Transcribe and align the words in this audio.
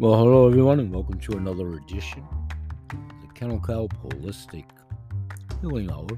Well, 0.00 0.16
hello 0.16 0.48
everyone, 0.48 0.80
and 0.80 0.92
welcome 0.92 1.20
to 1.20 1.36
another 1.36 1.74
edition 1.74 2.26
of 2.90 3.20
the 3.20 3.28
Kennel 3.32 3.60
Cow 3.60 3.86
Holistic 4.02 4.64
Healing 5.60 5.88
Hour 5.88 6.08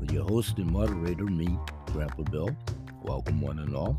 with 0.00 0.10
your 0.10 0.24
host 0.24 0.58
and 0.58 0.68
moderator, 0.68 1.22
me, 1.22 1.56
Grandpa 1.92 2.24
Bill. 2.24 2.50
Welcome, 3.04 3.40
one 3.40 3.60
and 3.60 3.76
all. 3.76 3.96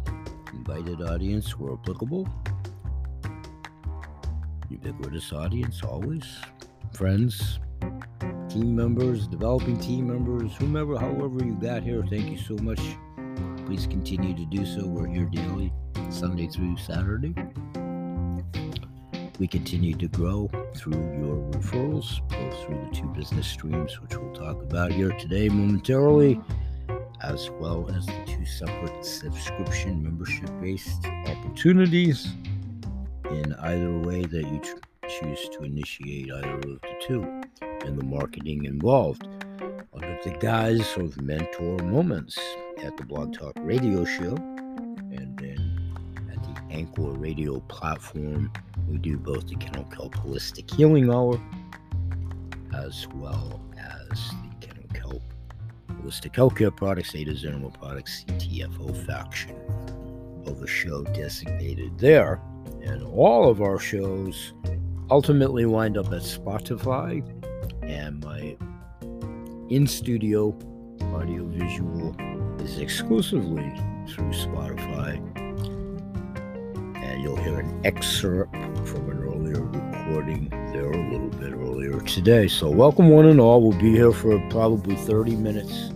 Invited 0.52 1.02
audience 1.02 1.58
where 1.58 1.72
applicable. 1.72 2.28
Ubiquitous 4.70 5.32
audience, 5.32 5.82
always. 5.82 6.26
Friends, 6.92 7.60
team 8.50 8.76
members, 8.76 9.28
developing 9.28 9.80
team 9.80 10.08
members, 10.08 10.54
whomever, 10.58 10.98
however 10.98 11.42
you 11.42 11.56
got 11.56 11.84
here, 11.84 12.04
thank 12.10 12.30
you 12.30 12.38
so 12.38 12.56
much. 12.56 12.82
Please 13.66 13.88
continue 13.88 14.36
to 14.36 14.46
do 14.48 14.66
so. 14.66 14.86
We're 14.86 15.08
here 15.08 15.24
daily, 15.24 15.72
Sunday 16.10 16.48
through 16.48 16.76
Saturday. 16.76 17.34
We 19.38 19.48
continue 19.48 19.94
to 19.96 20.08
grow 20.08 20.50
through 20.76 20.94
your 20.94 21.36
referrals, 21.52 22.22
both 22.30 22.64
through 22.64 22.88
the 22.88 22.96
two 22.96 23.08
business 23.08 23.46
streams, 23.46 24.00
which 24.00 24.16
we'll 24.16 24.34
talk 24.34 24.62
about 24.62 24.94
here 24.94 25.12
today 25.12 25.50
momentarily, 25.50 26.40
as 27.22 27.50
well 27.60 27.90
as 27.94 28.06
the 28.06 28.24
two 28.26 28.46
separate 28.46 29.04
subscription 29.04 30.02
membership 30.02 30.50
based 30.62 31.06
opportunities 31.06 32.34
in 33.30 33.54
either 33.60 34.00
way 34.00 34.22
that 34.22 34.44
you 34.44 34.62
choose 35.10 35.50
to 35.50 35.64
initiate 35.64 36.32
either 36.32 36.56
of 36.56 36.62
the 36.62 36.96
two 37.06 37.42
and 37.62 38.00
the 38.00 38.06
marketing 38.06 38.64
involved. 38.64 39.28
Under 39.94 40.18
the 40.24 40.38
guise 40.40 40.96
of 40.96 41.20
mentor 41.22 41.78
moments 41.80 42.40
at 42.84 42.96
the 42.96 43.04
Blog 43.04 43.34
Talk 43.34 43.54
Radio 43.60 44.06
Show 44.06 44.36
and 44.36 45.38
then 45.38 45.85
Anchor 46.76 47.12
Radio 47.12 47.62
platform. 47.62 48.52
We 48.90 48.98
do 48.98 49.18
both 49.18 49.48
the 49.48 49.56
Kennel 49.56 49.86
Kelp 49.86 50.14
Holistic 50.16 50.70
Healing 50.76 51.10
Hour 51.10 51.40
as 52.74 53.08
well 53.16 53.62
as 53.78 54.10
the 54.10 54.68
Kennel 54.68 54.90
Kelp 54.94 55.24
Holistic 56.02 56.34
Healthcare 56.34 56.76
Products, 56.76 57.16
Ada's 57.16 57.46
Animal 57.46 57.72
Products, 57.72 58.26
CTFO 58.28 59.06
faction. 59.06 59.56
Of 60.46 60.62
a 60.62 60.68
show 60.68 61.04
designated 61.06 61.98
there. 61.98 62.42
And 62.84 63.04
all 63.04 63.50
of 63.50 63.62
our 63.62 63.80
shows 63.80 64.52
ultimately 65.10 65.66
wind 65.66 65.98
up 65.98 66.08
at 66.08 66.24
Spotify 66.24 67.24
and 67.84 68.22
my 68.22 68.58
in 69.70 69.88
studio 69.88 70.50
audio 71.14 71.46
visual 71.46 72.14
is 72.60 72.80
exclusively 72.80 73.72
through 74.10 74.32
Spotify 74.32 75.45
you'll 77.26 77.36
hear 77.38 77.60
an 77.60 77.82
excerpt 77.84 78.54
from 78.88 79.10
an 79.10 79.18
earlier 79.24 79.64
recording 79.64 80.48
there 80.72 80.92
a 80.92 81.12
little 81.12 81.28
bit 81.30 81.54
earlier 81.54 82.00
today. 82.02 82.48
So, 82.48 82.70
welcome 82.70 83.10
one 83.10 83.26
and 83.26 83.40
all. 83.40 83.64
We'll 83.64 83.80
be 83.80 83.90
here 83.90 84.12
for 84.12 84.38
probably 84.52 84.96
30 84.96 85.36
minutes 85.36 85.90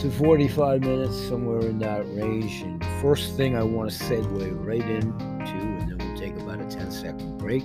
to 0.00 0.10
45 0.10 0.80
minutes, 0.80 1.14
somewhere 1.28 1.60
in 1.68 1.78
that 1.80 2.06
range. 2.14 2.62
And 2.62 2.82
first 3.02 3.36
thing 3.36 3.58
I 3.58 3.62
want 3.62 3.90
to 3.90 4.02
segue 4.02 4.66
right 4.66 4.80
into, 4.80 5.22
and 5.22 5.90
then 5.90 5.98
we'll 5.98 6.18
take 6.18 6.34
about 6.36 6.62
a 6.62 6.64
10 6.64 6.90
second 6.90 7.36
break, 7.36 7.64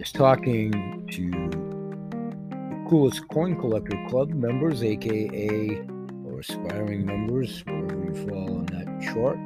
is 0.00 0.10
talking 0.12 1.06
to 1.10 1.30
the 1.30 2.88
coolest 2.88 3.28
coin 3.28 3.60
collector 3.60 4.02
club 4.08 4.30
members, 4.30 4.82
aka 4.82 5.84
or 6.24 6.40
aspiring 6.40 7.04
members, 7.04 7.62
wherever 7.66 8.02
you 8.02 8.14
fall 8.26 8.56
on 8.56 8.64
that 8.64 9.12
chart. 9.12 9.36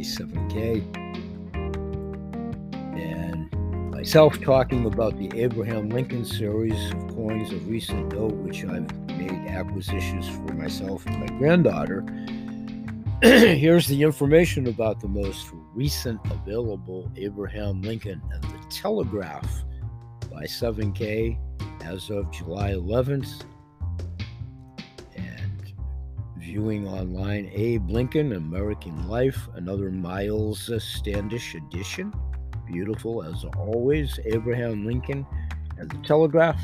7K. 0.00 0.82
And 2.96 3.90
myself 3.90 4.40
talking 4.40 4.86
about 4.86 5.18
the 5.18 5.30
Abraham 5.40 5.88
Lincoln 5.88 6.24
series 6.24 6.92
of 6.92 7.08
coins 7.14 7.52
of 7.52 7.68
recent 7.68 8.12
note, 8.12 8.34
which 8.34 8.64
I've 8.64 8.92
made 9.08 9.48
acquisitions 9.48 10.28
for 10.28 10.54
myself 10.54 11.06
and 11.06 11.20
my 11.20 11.38
granddaughter. 11.38 12.04
Here's 13.22 13.86
the 13.86 14.02
information 14.02 14.66
about 14.66 15.00
the 15.00 15.08
most 15.08 15.50
recent 15.74 16.20
available 16.30 17.10
Abraham 17.16 17.80
Lincoln 17.80 18.20
and 18.32 18.42
the 18.42 18.66
Telegraph 18.68 19.64
by 20.30 20.44
7K 20.44 21.38
as 21.82 22.10
of 22.10 22.30
July 22.30 22.72
11th 22.72 23.44
viewing 26.46 26.86
online 26.86 27.50
Abe 27.52 27.90
Lincoln, 27.90 28.34
American 28.34 29.08
Life, 29.08 29.48
another 29.54 29.90
Miles 29.90 30.70
uh, 30.70 30.78
Standish 30.78 31.56
edition. 31.56 32.12
Beautiful 32.68 33.24
as 33.24 33.44
always. 33.58 34.20
Abraham 34.26 34.86
Lincoln 34.86 35.26
and 35.76 35.90
the 35.90 35.98
Telegraph. 36.06 36.60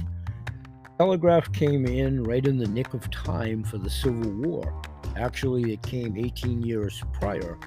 Telegraph 0.98 1.53
came 1.53 1.84
in 1.84 2.22
right 2.22 2.47
in 2.47 2.59
the 2.59 2.69
nick 2.69 2.94
of 2.94 3.10
time 3.10 3.65
for 3.65 3.78
the 3.78 3.91
Civil 3.91 4.31
War. 4.31 4.82
Actually, 5.16 5.72
it 5.72 5.82
came 5.82 6.16
18 6.16 6.62
years 6.62 7.03
prior, 7.12 7.59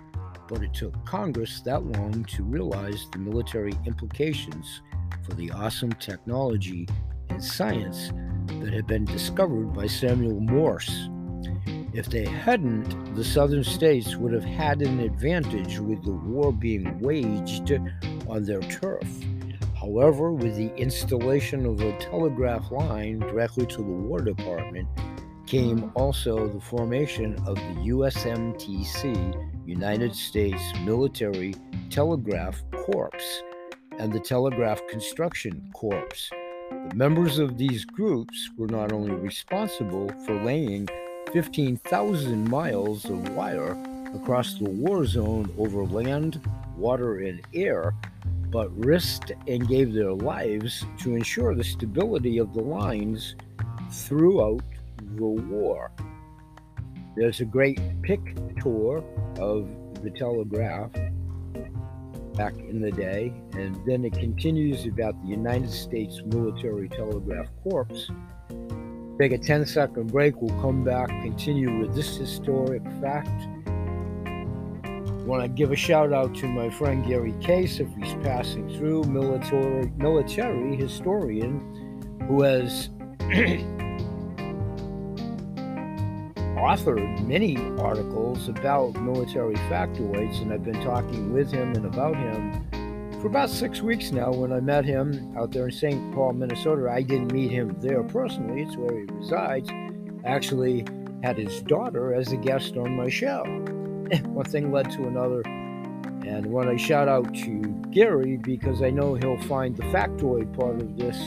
but 0.48 0.64
it 0.64 0.74
took 0.74 0.94
Congress 1.06 1.60
that 1.66 1.84
long 1.84 2.24
to 2.24 2.44
realize 2.44 3.08
the 3.12 3.20
military 3.20 3.74
implications 3.86 4.82
for 5.26 5.34
the 5.34 5.52
awesome 5.52 5.92
technology 5.92 6.88
and 7.28 7.44
science 7.44 8.12
that 8.62 8.74
had 8.74 8.88
been 8.88 9.04
discovered 9.04 9.74
by 9.74 9.86
Samuel 9.86 10.40
Morse 10.40 11.10
if 11.96 12.10
they 12.10 12.26
hadn't, 12.26 13.16
the 13.16 13.24
southern 13.24 13.64
states 13.64 14.18
would 14.18 14.34
have 14.34 14.44
had 14.44 14.82
an 14.82 15.00
advantage 15.00 15.80
with 15.80 16.04
the 16.04 16.12
war 16.12 16.52
being 16.52 17.00
waged 17.00 17.72
on 18.28 18.44
their 18.44 18.62
turf. 18.62 19.08
However, 19.80 20.34
with 20.34 20.56
the 20.56 20.76
installation 20.76 21.66
of 21.66 21.80
a 21.80 21.98
telegraph 22.00 22.70
line 22.72 23.20
directly 23.20 23.66
to 23.68 23.78
the 23.78 23.84
War 23.84 24.20
Department, 24.20 24.90
came 25.46 25.92
also 25.96 26.48
the 26.48 26.60
formation 26.60 27.36
of 27.46 27.56
the 27.56 27.92
USMTC, 27.92 29.68
United 29.68 30.16
States 30.16 30.62
Military 30.84 31.54
Telegraph 31.90 32.62
Corps, 32.72 33.44
and 34.00 34.12
the 34.12 34.20
Telegraph 34.20 34.82
Construction 34.90 35.72
Corps. 35.74 36.30
The 36.90 36.96
members 36.96 37.40
of 37.40 37.58
these 37.58 37.86
groups 37.86 38.50
were 38.58 38.68
not 38.68 38.92
only 38.92 39.12
responsible 39.12 40.10
for 40.26 40.44
laying 40.44 40.90
15,000 41.32 42.50
miles 42.50 43.06
of 43.06 43.30
wire 43.30 43.78
across 44.14 44.56
the 44.56 44.70
war 44.70 45.06
zone 45.06 45.52
over 45.58 45.84
land, 45.86 46.42
water, 46.78 47.20
and 47.20 47.42
air, 47.54 47.94
but 48.50 48.76
risked 48.78 49.32
and 49.48 49.68
gave 49.68 49.94
their 49.94 50.14
lives 50.14 50.86
to 51.00 51.16
ensure 51.16 51.54
the 51.54 51.64
stability 51.64 52.38
of 52.38 52.54
the 52.54 52.62
lines 52.62 53.36
throughout 53.92 54.62
the 55.16 55.26
war. 55.26 55.92
There's 57.16 57.42
a 57.42 57.46
great 57.46 57.80
pic 58.02 58.22
tour 58.62 59.04
of 59.40 59.68
the 60.04 60.12
telegraph 60.12 60.92
back 62.36 62.54
in 62.58 62.82
the 62.82 62.92
day, 62.92 63.34
and 63.54 63.76
then 63.86 64.04
it 64.04 64.14
continues 64.14 64.86
about 64.86 65.20
the 65.22 65.30
United 65.30 65.72
States 65.72 66.22
Military 66.26 66.90
Telegraph 66.90 67.48
Corps 67.64 67.88
Take 69.20 69.32
a 69.32 69.38
10 69.38 69.66
second 69.66 70.12
break. 70.12 70.42
We'll 70.42 70.60
come 70.62 70.84
back, 70.84 71.08
continue 71.08 71.80
with 71.80 71.96
this 71.96 72.18
historic 72.18 72.84
fact. 73.02 73.48
Want 75.26 75.42
to 75.42 75.48
give 75.48 75.72
a 75.72 75.76
shout 75.76 76.12
out 76.12 76.36
to 76.36 76.48
my 76.48 76.70
friend 76.70 77.06
Gary 77.06 77.34
Case 77.40 77.80
if 77.80 77.88
he's 77.96 78.14
passing 78.16 78.70
through, 78.78 79.06
military 79.06 79.90
military 79.98 80.76
historian 80.76 81.62
who 82.28 82.42
has 82.42 82.90
authored 86.60 87.26
many 87.26 87.56
articles 87.80 88.50
about 88.50 89.02
military 89.02 89.56
factoids, 89.70 90.42
and 90.42 90.52
I've 90.52 90.66
been 90.66 90.84
talking 90.84 91.32
with 91.32 91.52
him 91.52 91.74
and 91.74 91.86
about 91.86 92.18
him 92.18 92.65
for 93.26 93.30
about 93.30 93.50
six 93.50 93.82
weeks 93.82 94.12
now 94.12 94.32
when 94.32 94.54
I 94.54 94.60
met 94.60 94.86
him 94.86 95.36
out 95.36 95.52
there 95.52 95.66
in 95.66 95.72
St. 95.72 96.14
Paul, 96.14 96.34
Minnesota. 96.34 96.92
I 96.92 97.02
didn't 97.02 97.32
meet 97.32 97.50
him 97.50 97.76
there 97.80 98.04
personally, 98.04 98.62
it's 98.62 98.78
where 98.78 99.00
he 99.00 99.06
resides. 99.14 99.68
Actually 100.24 100.86
had 101.24 101.36
his 101.36 101.64
daughter 101.64 102.14
as 102.14 102.32
a 102.32 102.38
guest 102.38 102.78
on 102.78 102.96
my 102.96 103.10
show. 103.10 103.42
One 104.26 104.46
thing 104.46 104.72
led 104.72 104.92
to 104.92 105.08
another. 105.08 105.42
And 105.42 106.54
when 106.54 106.68
I 106.68 106.76
shout 106.76 107.08
out 107.08 107.34
to 107.34 107.62
Gary, 107.90 108.38
because 108.38 108.84
I 108.84 108.92
know 108.92 109.16
he'll 109.16 109.42
find 109.42 109.76
the 109.76 109.86
factoid 109.86 110.56
part 110.56 110.80
of 110.80 110.96
this 110.96 111.18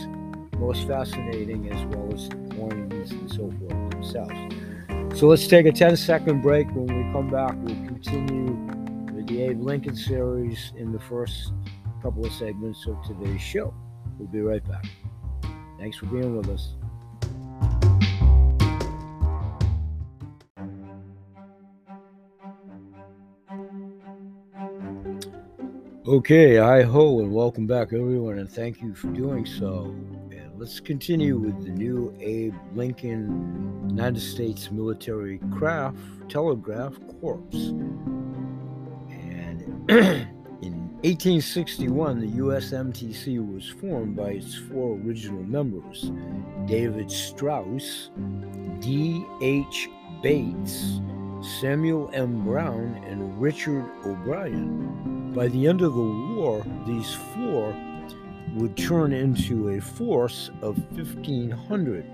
most 0.56 0.86
fascinating 0.86 1.68
as 1.72 1.84
well 1.86 2.14
as 2.14 2.28
coins 2.56 3.10
and 3.10 3.28
so 3.28 3.52
forth 3.58 3.90
themselves. 3.90 5.18
So 5.18 5.26
let's 5.26 5.48
take 5.48 5.66
a 5.66 5.72
10 5.72 5.96
second 5.96 6.42
break. 6.42 6.68
When 6.68 6.86
we 6.86 7.12
come 7.12 7.28
back, 7.28 7.56
we'll 7.56 7.74
continue 7.88 8.56
the 9.26 9.42
Abe 9.42 9.60
Lincoln 9.60 9.96
series 9.96 10.72
in 10.76 10.92
the 10.92 11.00
first 11.00 11.52
couple 12.02 12.24
of 12.24 12.32
segments 12.32 12.86
of 12.86 12.96
today's 13.04 13.40
show. 13.40 13.74
We'll 14.18 14.28
be 14.28 14.40
right 14.40 14.66
back. 14.68 14.84
Thanks 15.78 15.96
for 15.96 16.06
being 16.06 16.36
with 16.36 16.48
us. 16.48 16.74
Okay, 26.08 26.56
hi 26.56 26.82
ho, 26.82 27.20
and 27.20 27.34
welcome 27.34 27.66
back, 27.66 27.92
everyone, 27.92 28.38
and 28.38 28.50
thank 28.50 28.80
you 28.80 28.94
for 28.94 29.08
doing 29.08 29.44
so. 29.44 29.94
And 30.30 30.52
let's 30.56 30.80
continue 30.80 31.36
with 31.36 31.62
the 31.62 31.70
new 31.70 32.16
Abe 32.18 32.54
Lincoln 32.74 33.84
United 33.90 34.20
States 34.20 34.70
Military 34.70 35.38
Craft 35.52 35.98
Telegraph 36.30 36.94
Corps. 37.20 37.42
And 39.10 40.28
1861, 41.04 42.18
the 42.18 42.40
USMTC 42.40 43.54
was 43.54 43.68
formed 43.68 44.16
by 44.16 44.30
its 44.30 44.56
four 44.56 44.96
original 44.96 45.44
members 45.44 46.10
David 46.66 47.06
Strouse, 47.06 48.10
D.H. 48.80 49.88
Bates, 50.24 51.00
Samuel 51.60 52.10
M. 52.12 52.42
Brown, 52.42 53.00
and 53.06 53.40
Richard 53.40 53.88
O'Brien. 54.04 55.32
By 55.32 55.46
the 55.46 55.68
end 55.68 55.82
of 55.82 55.94
the 55.94 56.34
war, 56.34 56.66
these 56.84 57.14
four 57.32 57.72
would 58.56 58.76
turn 58.76 59.12
into 59.12 59.68
a 59.68 59.80
force 59.80 60.50
of 60.62 60.78
1,500, 60.96 62.04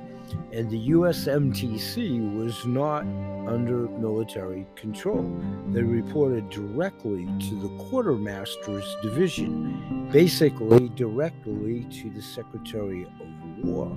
and 0.53 0.71
the 0.71 0.91
USMTC 0.91 2.37
was 2.37 2.65
not 2.67 3.03
under 3.47 3.89
military 3.89 4.67
control. 4.77 5.23
They 5.71 5.83
reported 5.83 6.49
directly 6.51 7.27
to 7.49 7.55
the 7.61 7.69
Quartermaster's 7.85 8.97
Division, 9.03 10.09
basically 10.13 10.89
directly 10.91 11.85
to 11.85 12.11
the 12.11 12.23
Secretary 12.23 13.05
of 13.05 13.65
War. 13.65 13.97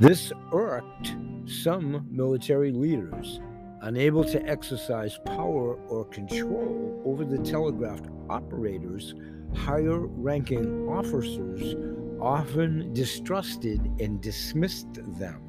This 0.00 0.32
irked 0.52 1.14
some 1.46 2.06
military 2.10 2.72
leaders 2.72 3.40
unable 3.82 4.24
to 4.24 4.44
exercise 4.46 5.18
power 5.24 5.74
or 5.88 6.04
control 6.06 7.00
over 7.04 7.24
the 7.24 7.38
telegraph 7.38 8.00
operators, 8.28 9.14
higher 9.54 10.00
ranking 10.00 10.88
officers 10.88 11.74
often 12.20 12.92
distrusted 12.92 13.80
and 14.00 14.20
dismissed 14.20 14.92
them. 15.18 15.42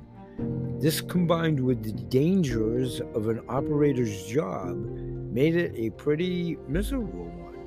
This 0.79 1.01
combined 1.01 1.59
with 1.59 1.83
the 1.83 1.91
dangers 1.91 3.01
of 3.13 3.27
an 3.27 3.41
operator's 3.49 4.25
job 4.25 4.77
made 4.77 5.55
it 5.55 5.73
a 5.75 5.89
pretty 5.91 6.57
miserable 6.67 7.25
one. 7.25 7.57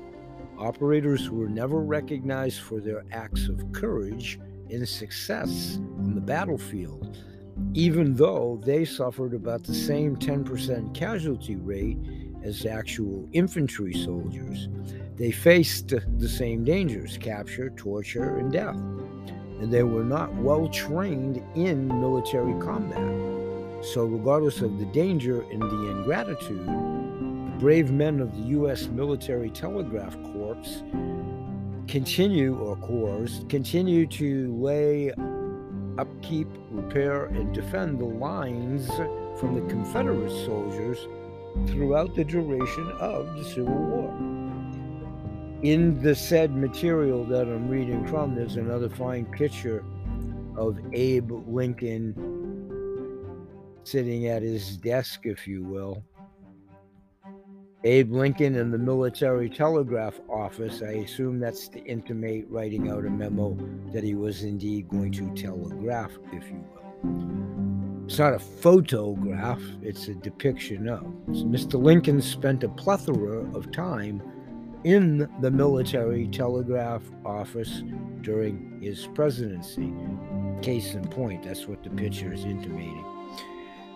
Operators 0.58 1.30
were 1.30 1.48
never 1.48 1.80
recognized 1.80 2.60
for 2.60 2.80
their 2.80 3.04
acts 3.12 3.48
of 3.48 3.72
courage 3.72 4.38
and 4.70 4.88
success 4.88 5.78
on 5.98 6.14
the 6.14 6.20
battlefield 6.20 7.16
even 7.74 8.14
though 8.14 8.60
they 8.64 8.84
suffered 8.84 9.34
about 9.34 9.64
the 9.64 9.74
same 9.74 10.16
10% 10.16 10.94
casualty 10.94 11.56
rate 11.56 11.98
as 12.42 12.66
actual 12.66 13.28
infantry 13.32 13.94
soldiers. 13.94 14.68
They 15.16 15.30
faced 15.30 15.88
the 16.18 16.28
same 16.28 16.64
dangers 16.64 17.18
capture, 17.18 17.70
torture, 17.70 18.38
and 18.38 18.50
death. 18.50 18.76
And 18.76 19.72
they 19.72 19.82
were 19.82 20.04
not 20.04 20.34
well 20.34 20.68
trained 20.68 21.42
in 21.54 21.88
military 21.88 22.58
combat. 22.60 22.98
So, 23.84 24.04
regardless 24.04 24.60
of 24.60 24.78
the 24.78 24.86
danger 24.86 25.42
and 25.42 25.62
the 25.62 25.90
ingratitude, 25.90 26.66
the 26.66 27.58
brave 27.58 27.90
men 27.90 28.20
of 28.20 28.34
the 28.34 28.42
U.S. 28.50 28.86
Military 28.88 29.50
Telegraph 29.50 30.16
Corps 30.32 30.82
continue, 31.88 32.56
or 32.56 32.76
corps, 32.76 33.28
continue 33.48 34.06
to 34.06 34.54
lay 34.56 35.12
upkeep, 35.98 36.48
repair, 36.70 37.26
and 37.26 37.52
defend 37.54 37.98
the 37.98 38.04
lines 38.04 38.88
from 39.38 39.54
the 39.54 39.60
Confederate 39.68 40.30
soldiers 40.46 41.06
throughout 41.66 42.14
the 42.14 42.24
duration 42.24 42.90
of 42.92 43.36
the 43.36 43.44
Civil 43.44 43.74
War. 43.74 44.41
In 45.62 46.02
the 46.02 46.14
said 46.16 46.56
material 46.56 47.24
that 47.26 47.42
I'm 47.42 47.68
reading 47.68 48.04
from, 48.08 48.34
there's 48.34 48.56
another 48.56 48.88
fine 48.88 49.26
picture 49.26 49.84
of 50.56 50.76
Abe 50.92 51.30
Lincoln 51.46 52.16
sitting 53.84 54.26
at 54.26 54.42
his 54.42 54.76
desk, 54.76 55.20
if 55.22 55.46
you 55.46 55.62
will, 55.62 56.02
Abe 57.84 58.10
Lincoln 58.10 58.56
in 58.56 58.72
the 58.72 58.78
military 58.78 59.48
telegraph 59.48 60.18
office. 60.28 60.82
I 60.82 60.94
assume 61.04 61.38
that's 61.38 61.68
to 61.68 61.84
intimate 61.84 62.46
writing 62.48 62.90
out 62.90 63.04
a 63.04 63.10
memo 63.10 63.56
that 63.92 64.02
he 64.02 64.16
was 64.16 64.42
indeed 64.42 64.88
going 64.88 65.12
to 65.12 65.32
telegraph, 65.34 66.10
if 66.32 66.44
you 66.48 66.64
will. 66.74 68.04
It's 68.06 68.18
not 68.18 68.34
a 68.34 68.38
photograph, 68.40 69.62
it's 69.80 70.08
a 70.08 70.14
depiction 70.14 70.88
of. 70.88 71.04
So 71.32 71.44
Mr. 71.44 71.80
Lincoln 71.80 72.20
spent 72.20 72.64
a 72.64 72.68
plethora 72.68 73.48
of 73.56 73.70
time 73.70 74.20
in 74.84 75.28
the 75.40 75.50
military 75.50 76.26
telegraph 76.28 77.02
office 77.24 77.82
during 78.22 78.80
his 78.80 79.06
presidency. 79.14 79.92
Case 80.60 80.94
in 80.94 81.06
point, 81.08 81.44
that's 81.44 81.66
what 81.66 81.82
the 81.82 81.90
picture 81.90 82.32
is 82.32 82.44
intimating. 82.44 83.04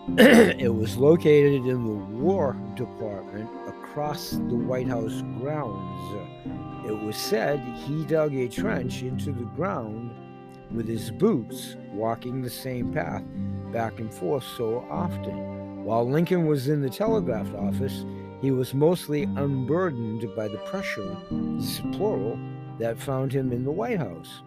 it 0.17 0.73
was 0.73 0.95
located 0.95 1.65
in 1.65 1.85
the 1.85 2.17
War 2.17 2.55
Department 2.75 3.49
across 3.67 4.31
the 4.31 4.55
White 4.55 4.87
House 4.87 5.21
grounds. 5.39 6.29
It 6.85 6.97
was 6.97 7.17
said 7.17 7.59
he 7.85 8.05
dug 8.05 8.33
a 8.33 8.47
trench 8.47 9.01
into 9.01 9.33
the 9.33 9.43
ground 9.43 10.11
with 10.71 10.87
his 10.87 11.11
boots, 11.11 11.75
walking 11.91 12.41
the 12.41 12.49
same 12.49 12.93
path 12.93 13.23
back 13.73 13.99
and 13.99 14.13
forth 14.13 14.45
so 14.55 14.85
often. 14.89 15.83
While 15.83 16.09
Lincoln 16.09 16.47
was 16.47 16.69
in 16.69 16.81
the 16.81 16.89
telegraph 16.89 17.53
office, 17.55 18.05
he 18.41 18.51
was 18.51 18.73
mostly 18.73 19.23
unburdened 19.23 20.27
by 20.35 20.47
the 20.47 20.57
pressure, 20.59 21.17
this 21.31 21.81
plural, 21.93 22.39
that 22.79 22.99
found 22.99 23.33
him 23.33 23.51
in 23.51 23.63
the 23.63 23.71
White 23.71 23.97
House. 23.97 24.41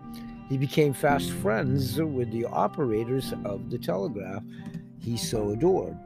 He 0.48 0.56
became 0.56 0.92
fast 0.92 1.30
friends 1.30 2.00
with 2.00 2.30
the 2.32 2.44
operators 2.44 3.32
of 3.44 3.70
the 3.70 3.78
telegraph 3.78 4.42
he 4.98 5.16
so 5.16 5.50
adored. 5.50 5.96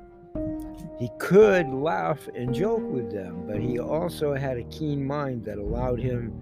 He 0.99 1.11
could 1.19 1.69
laugh 1.69 2.29
and 2.35 2.55
joke 2.55 2.83
with 2.83 3.11
them, 3.11 3.47
but 3.47 3.61
he 3.61 3.79
also 3.79 4.35
had 4.35 4.59
a 4.59 4.65
keen 4.65 5.05
mind 5.05 5.45
that 5.45 5.59
allowed 5.59 5.99
him 5.99 6.33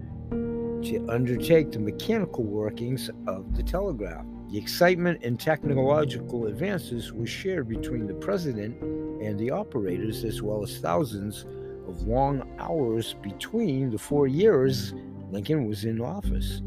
to 0.83 1.05
undertake 1.09 1.71
the 1.71 1.79
mechanical 1.79 2.43
workings 2.43 3.09
of 3.27 3.55
the 3.55 3.63
telegraph. 3.63 4.25
The 4.53 4.59
excitement 4.59 5.23
and 5.23 5.39
technological 5.39 6.45
advances 6.45 7.11
were 7.11 7.25
shared 7.25 7.67
between 7.67 8.05
the 8.05 8.13
president 8.13 8.79
and 9.19 9.39
the 9.39 9.49
operators, 9.49 10.23
as 10.23 10.43
well 10.43 10.61
as 10.61 10.77
thousands 10.77 11.47
of 11.87 12.03
long 12.03 12.47
hours 12.59 13.15
between 13.23 13.89
the 13.89 13.97
four 13.97 14.27
years 14.27 14.93
Lincoln 15.31 15.65
was 15.65 15.85
in 15.85 15.99
office. 15.99 16.61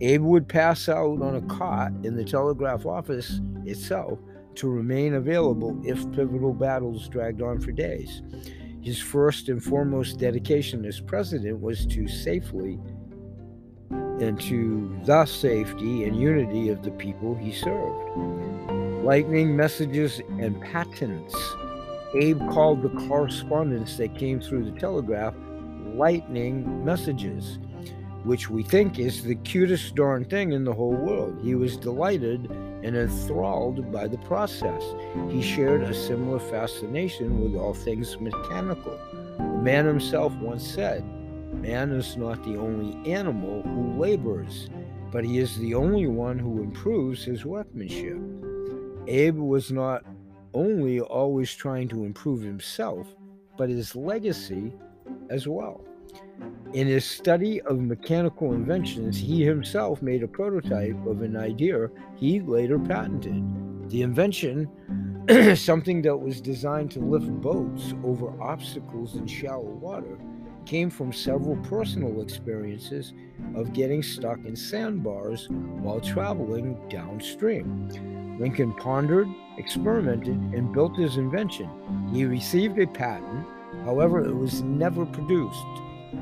Abe 0.00 0.22
would 0.22 0.48
pass 0.48 0.88
out 0.88 1.20
on 1.22 1.34
a 1.34 1.42
cot 1.48 1.90
in 2.04 2.14
the 2.14 2.22
telegraph 2.22 2.86
office 2.86 3.40
itself 3.64 4.20
to 4.54 4.70
remain 4.70 5.14
available 5.14 5.76
if 5.84 6.08
pivotal 6.12 6.54
battles 6.54 7.08
dragged 7.08 7.42
on 7.42 7.58
for 7.58 7.72
days. 7.72 8.22
His 8.80 9.00
first 9.00 9.48
and 9.48 9.60
foremost 9.60 10.20
dedication 10.20 10.84
as 10.84 11.00
president 11.00 11.60
was 11.60 11.84
to 11.86 12.06
safely 12.06 12.78
and 14.20 14.40
to 14.42 14.96
the 15.04 15.24
safety 15.26 16.04
and 16.04 16.18
unity 16.18 16.68
of 16.68 16.82
the 16.82 16.90
people 16.92 17.34
he 17.34 17.52
served. 17.52 18.16
Lightning 19.04 19.56
messages 19.56 20.20
and 20.38 20.60
patents. 20.60 21.34
Abe 22.14 22.38
called 22.50 22.82
the 22.82 23.08
correspondence 23.08 23.96
that 23.96 24.16
came 24.16 24.40
through 24.40 24.70
the 24.70 24.78
telegraph 24.78 25.34
lightning 25.94 26.84
messages, 26.84 27.58
which 28.24 28.48
we 28.48 28.62
think 28.62 28.98
is 28.98 29.24
the 29.24 29.34
cutest 29.34 29.94
darn 29.94 30.24
thing 30.24 30.52
in 30.52 30.64
the 30.64 30.72
whole 30.72 30.94
world. 30.94 31.38
He 31.42 31.54
was 31.54 31.76
delighted 31.76 32.50
and 32.82 32.96
enthralled 32.96 33.90
by 33.92 34.08
the 34.08 34.18
process. 34.18 34.82
He 35.30 35.42
shared 35.42 35.82
a 35.82 35.94
similar 35.94 36.38
fascination 36.38 37.40
with 37.42 37.60
all 37.60 37.74
things 37.74 38.18
mechanical. 38.20 38.98
The 39.38 39.44
man 39.62 39.86
himself 39.86 40.32
once 40.36 40.66
said, 40.66 41.04
Man 41.62 41.92
is 41.92 42.16
not 42.16 42.42
the 42.44 42.56
only 42.56 43.10
animal 43.10 43.62
who 43.62 43.98
labors, 43.98 44.68
but 45.10 45.24
he 45.24 45.38
is 45.38 45.56
the 45.58 45.74
only 45.74 46.06
one 46.06 46.38
who 46.38 46.62
improves 46.62 47.24
his 47.24 47.44
workmanship. 47.44 48.18
Abe 49.06 49.36
was 49.36 49.70
not 49.70 50.04
only 50.54 51.00
always 51.00 51.52
trying 51.54 51.88
to 51.88 52.04
improve 52.04 52.42
himself, 52.42 53.06
but 53.56 53.68
his 53.68 53.94
legacy 53.94 54.72
as 55.30 55.46
well. 55.46 55.84
In 56.72 56.86
his 56.86 57.04
study 57.04 57.60
of 57.62 57.80
mechanical 57.80 58.52
inventions, 58.52 59.16
he 59.16 59.44
himself 59.44 60.02
made 60.02 60.22
a 60.22 60.28
prototype 60.28 61.06
of 61.06 61.22
an 61.22 61.36
idea 61.36 61.88
he 62.16 62.40
later 62.40 62.78
patented. 62.78 63.42
The 63.90 64.02
invention, 64.02 64.68
something 65.56 66.02
that 66.02 66.16
was 66.16 66.40
designed 66.40 66.90
to 66.92 67.00
lift 67.00 67.30
boats 67.40 67.94
over 68.02 68.32
obstacles 68.42 69.14
in 69.14 69.26
shallow 69.26 69.70
water, 69.70 70.18
came 70.66 70.90
from 70.90 71.12
several 71.12 71.56
personal 71.56 72.20
experiences 72.20 73.12
of 73.54 73.72
getting 73.72 74.02
stuck 74.02 74.38
in 74.44 74.56
sandbars 74.56 75.48
while 75.50 76.00
traveling 76.00 76.78
downstream. 76.88 77.88
Lincoln 78.40 78.72
pondered, 78.74 79.28
experimented, 79.58 80.36
and 80.54 80.72
built 80.72 80.96
his 80.96 81.16
invention. 81.16 81.68
He 82.12 82.24
received 82.24 82.78
a 82.78 82.86
patent, 82.86 83.46
however, 83.84 84.24
it 84.24 84.34
was 84.34 84.62
never 84.62 85.06
produced 85.06 85.64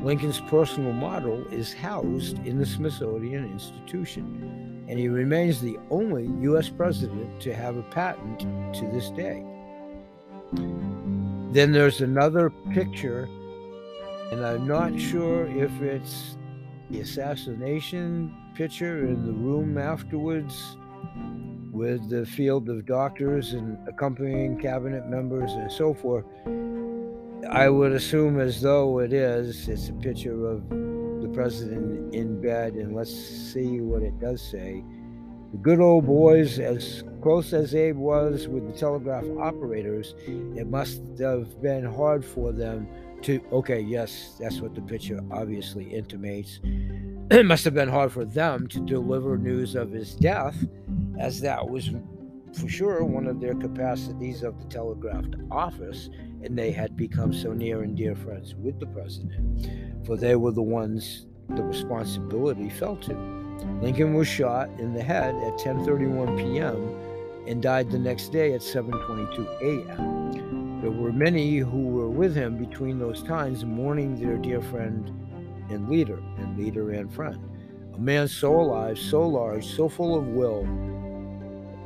Lincoln's 0.01 0.41
personal 0.41 0.93
model 0.93 1.47
is 1.53 1.73
housed 1.73 2.45
in 2.45 2.59
the 2.59 2.67
Smithsonian 2.67 3.45
Institution, 3.53 4.85
and 4.89 4.99
he 4.99 5.09
remains 5.09 5.61
the 5.61 5.79
only 5.91 6.27
U.S. 6.43 6.69
president 6.69 7.41
to 7.43 7.55
have 7.55 7.77
a 7.77 7.83
patent 7.83 8.41
to 8.75 8.91
this 8.93 9.11
day. 9.11 9.45
Then 11.53 11.71
there's 11.71 12.01
another 12.01 12.51
picture, 12.73 13.29
and 14.33 14.47
I'm 14.47 14.67
not 14.67 14.99
sure 14.99 15.47
if 15.47 15.71
it's 15.83 16.39
the 16.89 17.01
assassination 17.01 18.35
picture 18.55 19.05
in 19.05 19.27
the 19.27 19.33
room 19.33 19.77
afterwards 19.77 20.79
with 21.71 22.09
the 22.09 22.25
field 22.25 22.71
of 22.71 22.87
doctors 22.87 23.53
and 23.53 23.77
accompanying 23.87 24.59
cabinet 24.59 25.07
members 25.07 25.53
and 25.53 25.71
so 25.71 25.93
forth. 25.93 26.25
I 27.51 27.69
would 27.69 27.93
assume 27.93 28.41
as 28.41 28.63
though 28.63 29.01
it 29.01 29.13
is. 29.13 29.69
It's 29.69 29.91
a 29.91 29.93
picture 29.93 30.47
of 30.47 30.67
the 30.71 31.31
president 31.35 32.15
in 32.15 32.41
bed, 32.41 32.73
and 32.73 32.97
let's 32.97 33.15
see 33.15 33.83
what 33.83 34.03
it 34.03 34.19
does 34.19 34.41
say. 34.41 34.83
The 35.53 35.59
good 35.59 35.81
old 35.81 36.07
boys, 36.07 36.59
as 36.59 37.05
close 37.21 37.53
as 37.53 37.75
Abe 37.75 37.99
was 37.99 38.49
with 38.49 38.67
the 38.67 38.79
telegraph 38.79 39.27
operators, 39.39 40.15
it 40.27 40.67
must 40.67 41.03
have 41.21 41.61
been 41.61 41.85
hard 41.85 42.25
for 42.25 42.51
them 42.51 42.89
to. 43.25 43.41
Okay, 43.53 43.81
yes, 43.81 44.37
that's 44.39 44.61
what 44.61 44.75
the 44.75 44.83
picture 44.83 45.21
obviously 45.31 45.85
intimates. 45.85 46.61
it 47.31 47.47
must 47.47 47.65
have 47.65 47.75
been 47.75 47.89
hard 47.89 48.13
for 48.13 48.25
them 48.25 48.67
to 48.69 48.81
deliver 48.81 49.39
news 49.39 49.75
of 49.75 49.91
his 49.91 50.15
death, 50.15 50.57
as 51.19 51.41
that 51.41 51.69
was 51.69 51.91
for 52.55 52.69
sure 52.69 53.05
one 53.05 53.27
of 53.27 53.41
their 53.41 53.55
capacities 53.55 54.43
of 54.43 54.59
the 54.59 54.69
telegraph 54.69 55.25
office, 55.51 56.11
and 56.43 56.59
they 56.59 56.71
had 56.71 56.97
become 56.97 57.33
so 57.33 57.53
near 57.53 57.83
and 57.83 57.97
dear 57.97 58.15
friends 58.15 58.55
with 58.55 58.79
the 58.79 58.87
president, 58.87 60.07
for 60.07 60.17
they 60.17 60.37
were 60.37 60.53
the 60.53 60.63
ones 60.63 61.27
the 61.51 61.63
responsibility 61.63 62.69
fell 62.69 62.97
to. 62.97 63.15
Lincoln 63.81 64.15
was 64.15 64.29
shot 64.29 64.69
in 64.79 64.93
the 64.93 65.03
head 65.03 65.35
at 65.37 65.59
10:31 65.59 66.37
p.m. 66.37 67.47
and 67.47 67.63
died 67.63 67.91
the 67.91 67.99
next 67.99 68.33
day 68.33 68.55
at 68.55 68.61
7:22 68.61 69.47
a.m. 69.63 70.22
There 70.83 70.91
were 70.91 71.13
many 71.13 71.59
who 71.59 71.87
were 71.87 72.11
with 72.11 72.35
him 72.35 72.57
between 72.57 72.99
those 72.99 73.23
times 73.23 73.65
mourning 73.65 74.21
their 74.21 74.37
dear 74.37 74.61
friend 74.61 75.09
and 75.71 75.89
leader, 75.89 76.21
and 76.39 76.59
leader 76.59 76.91
and 76.91 77.15
friend. 77.15 77.39
A 77.95 77.99
man 77.99 78.27
so 78.27 78.61
alive, 78.61 78.99
so 78.99 79.25
large, 79.25 79.65
so 79.65 79.89
full 79.89 80.19
of 80.19 80.27
will 80.27 80.65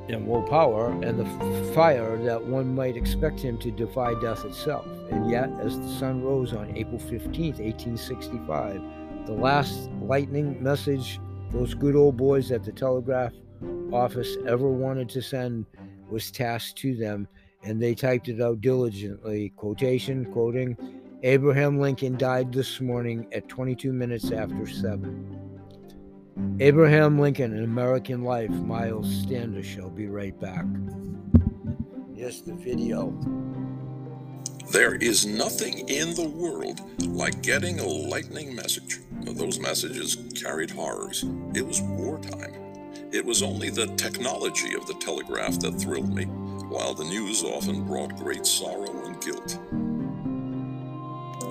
and 0.09 0.27
willpower 0.27 0.93
and 1.03 1.19
the 1.19 1.75
fire 1.75 2.17
that 2.25 2.43
one 2.43 2.75
might 2.75 2.97
expect 2.97 3.39
him 3.41 3.59
to 3.59 3.71
defy 3.71 4.19
death 4.21 4.47
itself. 4.47 4.87
And 5.11 5.31
yet, 5.31 5.51
as 5.61 5.79
the 5.79 5.93
sun 5.99 6.23
rose 6.23 6.55
on 6.55 6.75
April 6.75 6.99
15th, 6.99 7.59
1865, 7.59 8.81
the 9.27 9.33
last 9.33 9.91
lightning 10.01 10.63
message 10.63 11.21
those 11.51 11.75
good 11.75 11.97
old 11.97 12.17
boys 12.17 12.51
at 12.51 12.65
the 12.65 12.73
telegraph 12.73 13.35
office 13.93 14.37
ever 14.49 14.71
wanted 14.71 15.11
to 15.11 15.21
send 15.21 15.67
was 16.11 16.31
tasked 16.31 16.79
to 16.79 16.97
them, 16.97 17.29
and 17.67 17.83
they 17.83 17.95
typed 17.95 18.29
it 18.29 18.41
out 18.41 18.61
diligently. 18.61 19.53
Quotation, 19.57 20.25
quoting, 20.27 20.77
Abraham 21.23 21.81
Lincoln 21.81 22.17
died 22.17 22.53
this 22.53 22.81
morning 22.81 23.27
at 23.33 23.49
22 23.49 23.93
minutes 23.93 24.31
after 24.31 24.67
7. 24.67 25.47
Abraham 26.61 27.19
Lincoln, 27.19 27.57
An 27.57 27.65
American 27.65 28.23
Life, 28.23 28.51
Miles 28.51 29.11
Standish. 29.23 29.79
I'll 29.79 29.91
be 29.91 30.07
right 30.07 30.39
back. 30.39 30.65
Here's 32.15 32.43
the 32.43 32.55
video. 32.55 33.13
There 34.71 34.97
is 34.97 35.27
nothing 35.27 35.89
in 35.89 36.15
the 36.15 36.29
world 36.29 36.81
like 37.07 37.43
getting 37.43 37.81
a 37.81 37.87
lightning 37.87 38.55
message. 38.55 39.01
Those 39.23 39.59
messages 39.59 40.17
carried 40.35 40.71
horrors. 40.71 41.25
It 41.55 41.67
was 41.67 41.81
wartime. 41.81 42.55
It 43.13 43.25
was 43.25 43.43
only 43.43 43.71
the 43.71 43.87
technology 43.97 44.75
of 44.75 44.87
the 44.87 44.95
telegraph 44.95 45.59
that 45.61 45.81
thrilled 45.81 46.13
me, 46.15 46.27
while 46.69 46.95
the 46.95 47.05
news 47.05 47.43
often 47.43 47.85
brought 47.85 48.17
great 48.17 48.47
sorrow 48.47 49.05
and 49.05 49.21
guilt. 49.23 49.59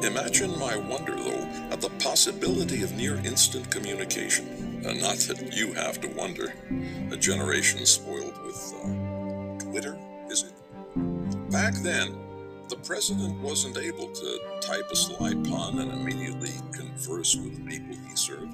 Imagine 0.03 0.57
my 0.59 0.75
wonder, 0.75 1.15
though, 1.15 1.47
at 1.71 1.81
the 1.81 1.89
possibility 1.99 2.83
of 2.83 2.95
near 2.95 3.15
instant 3.25 3.69
communication. 3.71 4.83
Uh, 4.85 4.93
not 4.93 5.17
that 5.17 5.55
you 5.55 5.73
have 5.73 5.99
to 6.01 6.07
wonder. 6.09 6.53
A 7.11 7.17
generation 7.17 7.85
spoiled 7.85 8.37
with 8.45 8.73
uh, 8.83 9.63
Twitter, 9.63 9.97
is 10.29 10.43
it? 10.43 10.53
Back 11.49 11.73
then, 11.75 12.15
the 12.67 12.75
president 12.77 13.39
wasn't 13.41 13.77
able 13.77 14.11
to 14.11 14.39
type 14.61 14.85
a 14.91 14.95
sly 14.95 15.33
pun 15.33 15.79
and 15.79 15.91
immediately 15.91 16.51
converse 16.71 17.35
with 17.35 17.55
the 17.55 17.69
people 17.69 17.95
he 18.07 18.15
served. 18.15 18.53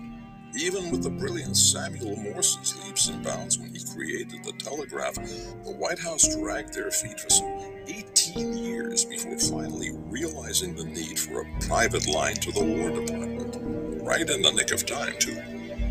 Even 0.55 0.91
with 0.91 1.03
the 1.03 1.09
brilliant 1.09 1.55
Samuel 1.55 2.17
Morse's 2.17 2.83
leaps 2.83 3.07
and 3.07 3.23
bounds 3.23 3.57
when 3.57 3.73
he 3.73 3.83
created 3.93 4.43
the 4.43 4.51
telegraph, 4.53 5.15
the 5.15 5.75
White 5.77 5.99
House 5.99 6.35
dragged 6.35 6.73
their 6.73 6.91
feet 6.91 7.19
for 7.19 7.29
some 7.29 7.47
18 7.87 8.57
years 8.57 9.05
before 9.05 9.37
finally 9.39 9.91
realizing 10.09 10.75
the 10.75 10.83
need 10.83 11.17
for 11.17 11.41
a 11.41 11.59
private 11.67 12.05
line 12.07 12.35
to 12.35 12.51
the 12.51 12.63
War 12.63 12.89
Department. 12.89 14.03
Right 14.03 14.29
in 14.29 14.41
the 14.41 14.51
nick 14.51 14.71
of 14.71 14.85
time, 14.85 15.13
too. 15.19 15.35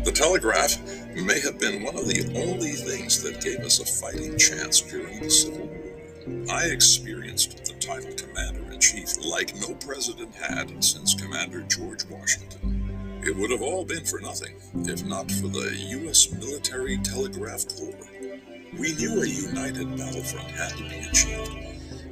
The 0.03 0.11
telegraph 0.11 0.77
may 1.15 1.39
have 1.39 1.59
been 1.59 1.83
one 1.83 1.97
of 1.97 2.07
the 2.07 2.31
only 2.35 2.73
things 2.73 3.23
that 3.23 3.41
gave 3.41 3.59
us 3.61 3.79
a 3.79 3.85
fighting 3.85 4.37
chance 4.37 4.79
during 4.81 5.21
the 5.21 5.29
Civil 5.29 5.67
War. 5.67 6.55
I 6.55 6.65
experienced 6.65 7.65
the 7.65 7.73
title 7.73 8.13
Commander 8.13 8.71
in 8.71 8.79
Chief 8.79 9.09
like 9.25 9.55
no 9.55 9.73
president 9.75 10.35
had 10.35 10.83
since 10.83 11.15
Commander 11.15 11.61
George 11.63 12.05
Washington. 12.05 12.80
It 13.23 13.35
would 13.35 13.51
have 13.51 13.61
all 13.61 13.85
been 13.85 14.03
for 14.03 14.19
nothing 14.19 14.55
if 14.87 15.05
not 15.05 15.29
for 15.29 15.47
the 15.47 15.75
U.S. 15.89 16.31
Military 16.31 16.97
Telegraph 16.97 17.65
Corps. 17.77 18.09
We 18.79 18.95
knew 18.95 19.21
a 19.21 19.27
united 19.27 19.95
battlefront 19.95 20.49
had 20.49 20.71
to 20.71 20.89
be 20.89 21.07
achieved, 21.07 21.55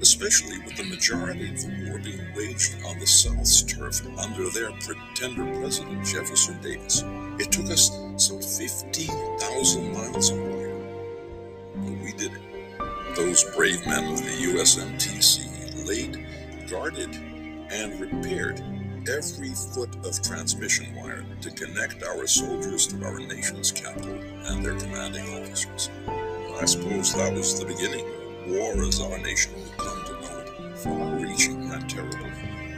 especially 0.01 0.59
with 0.59 0.77
the 0.77 0.83
majority 0.83 1.49
of 1.49 1.61
the 1.61 1.89
war 1.89 1.97
being 1.97 2.21
waged 2.35 2.75
on 2.85 2.99
the 2.99 3.07
South's 3.07 3.63
turf 3.63 4.05
under 4.19 4.51
their 4.51 4.71
pretender 4.81 5.45
President 5.59 6.05
Jefferson 6.05 6.61
Davis. 6.61 7.03
It 7.39 7.51
took 7.51 7.71
us 7.71 7.89
some 8.17 8.39
15,000 8.39 9.91
miles 9.91 10.29
of 10.29 10.37
wire, 10.37 10.77
but 11.73 12.03
we 12.03 12.13
did 12.17 12.33
it. 12.33 13.15
Those 13.15 13.43
brave 13.55 13.83
men 13.87 14.13
of 14.13 14.19
the 14.19 14.53
USMTC 14.53 15.87
laid, 15.87 16.69
guarded, 16.69 17.15
and 17.71 17.99
repaired 17.99 18.61
every 19.07 19.49
foot 19.49 19.95
of 20.05 20.21
transmission 20.21 20.95
wire 20.95 21.25
to 21.41 21.51
connect 21.51 22.03
our 22.03 22.27
soldiers 22.27 22.87
to 22.87 23.05
our 23.05 23.19
nation's 23.19 23.71
capital 23.71 24.19
and 24.47 24.63
their 24.63 24.77
commanding 24.77 25.25
officers. 25.41 25.89
I 26.59 26.65
suppose 26.65 27.13
that 27.13 27.33
was 27.33 27.59
the 27.59 27.65
beginning. 27.65 28.05
War, 28.47 28.83
as 28.83 28.99
our 28.99 29.17
nation 29.19 29.53
would 29.55 29.77
come 29.77 30.05
to 30.05 30.11
know 30.13 30.39
it, 30.39 30.77
far 30.79 31.15
reaching 31.15 31.71
and 31.71 31.89
terrible. 31.89 32.29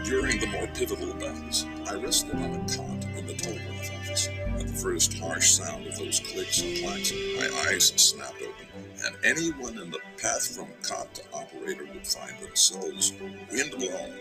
During 0.04 0.40
the 0.40 0.48
more 0.48 0.68
pivotal 0.68 1.14
battles, 1.14 1.66
I 1.88 1.96
rested 1.96 2.36
on 2.36 2.56
a 2.56 2.60
cot 2.68 3.06
in 3.18 3.26
the 3.28 3.34
telegraph 3.34 3.92
office. 4.00 4.28
At 4.28 4.68
the 4.68 4.74
first 4.74 5.18
harsh 5.18 5.52
sound 5.52 5.88
of 5.88 5.98
those 5.98 6.20
clicks 6.20 6.62
and 6.62 6.78
clacks, 6.84 7.14
my 7.38 7.50
eyes 7.68 7.88
snapped 7.96 8.42
open, 8.42 8.68
and 9.06 9.16
anyone 9.24 9.78
in 9.78 9.90
the 9.90 10.00
path 10.22 10.56
from 10.56 10.68
cot 10.82 11.14
to 11.16 11.24
operator 11.34 11.86
would 11.86 12.06
find 12.06 12.38
themselves 12.40 13.14
windblown 13.52 14.12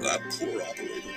that 0.00 0.20
poor 0.38 0.62
operator. 0.62 1.10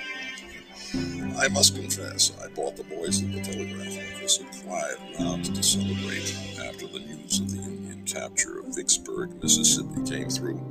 I 1.38 1.48
must 1.48 1.74
confess, 1.74 2.32
I 2.42 2.48
bought 2.48 2.76
the 2.76 2.84
boys 2.84 3.22
at 3.22 3.32
the 3.32 3.42
telegraph 3.42 4.16
office 4.16 4.40
a 4.40 4.64
quiet 4.64 4.98
round 5.18 5.44
to 5.54 5.62
celebrate 5.62 6.36
after 6.66 6.86
the 6.86 7.00
news 7.00 7.40
of 7.40 7.50
the 7.50 7.58
Union 7.58 8.04
capture 8.06 8.60
of 8.60 8.74
Vicksburg, 8.74 9.42
Mississippi 9.42 10.02
came 10.08 10.30
through. 10.30 10.64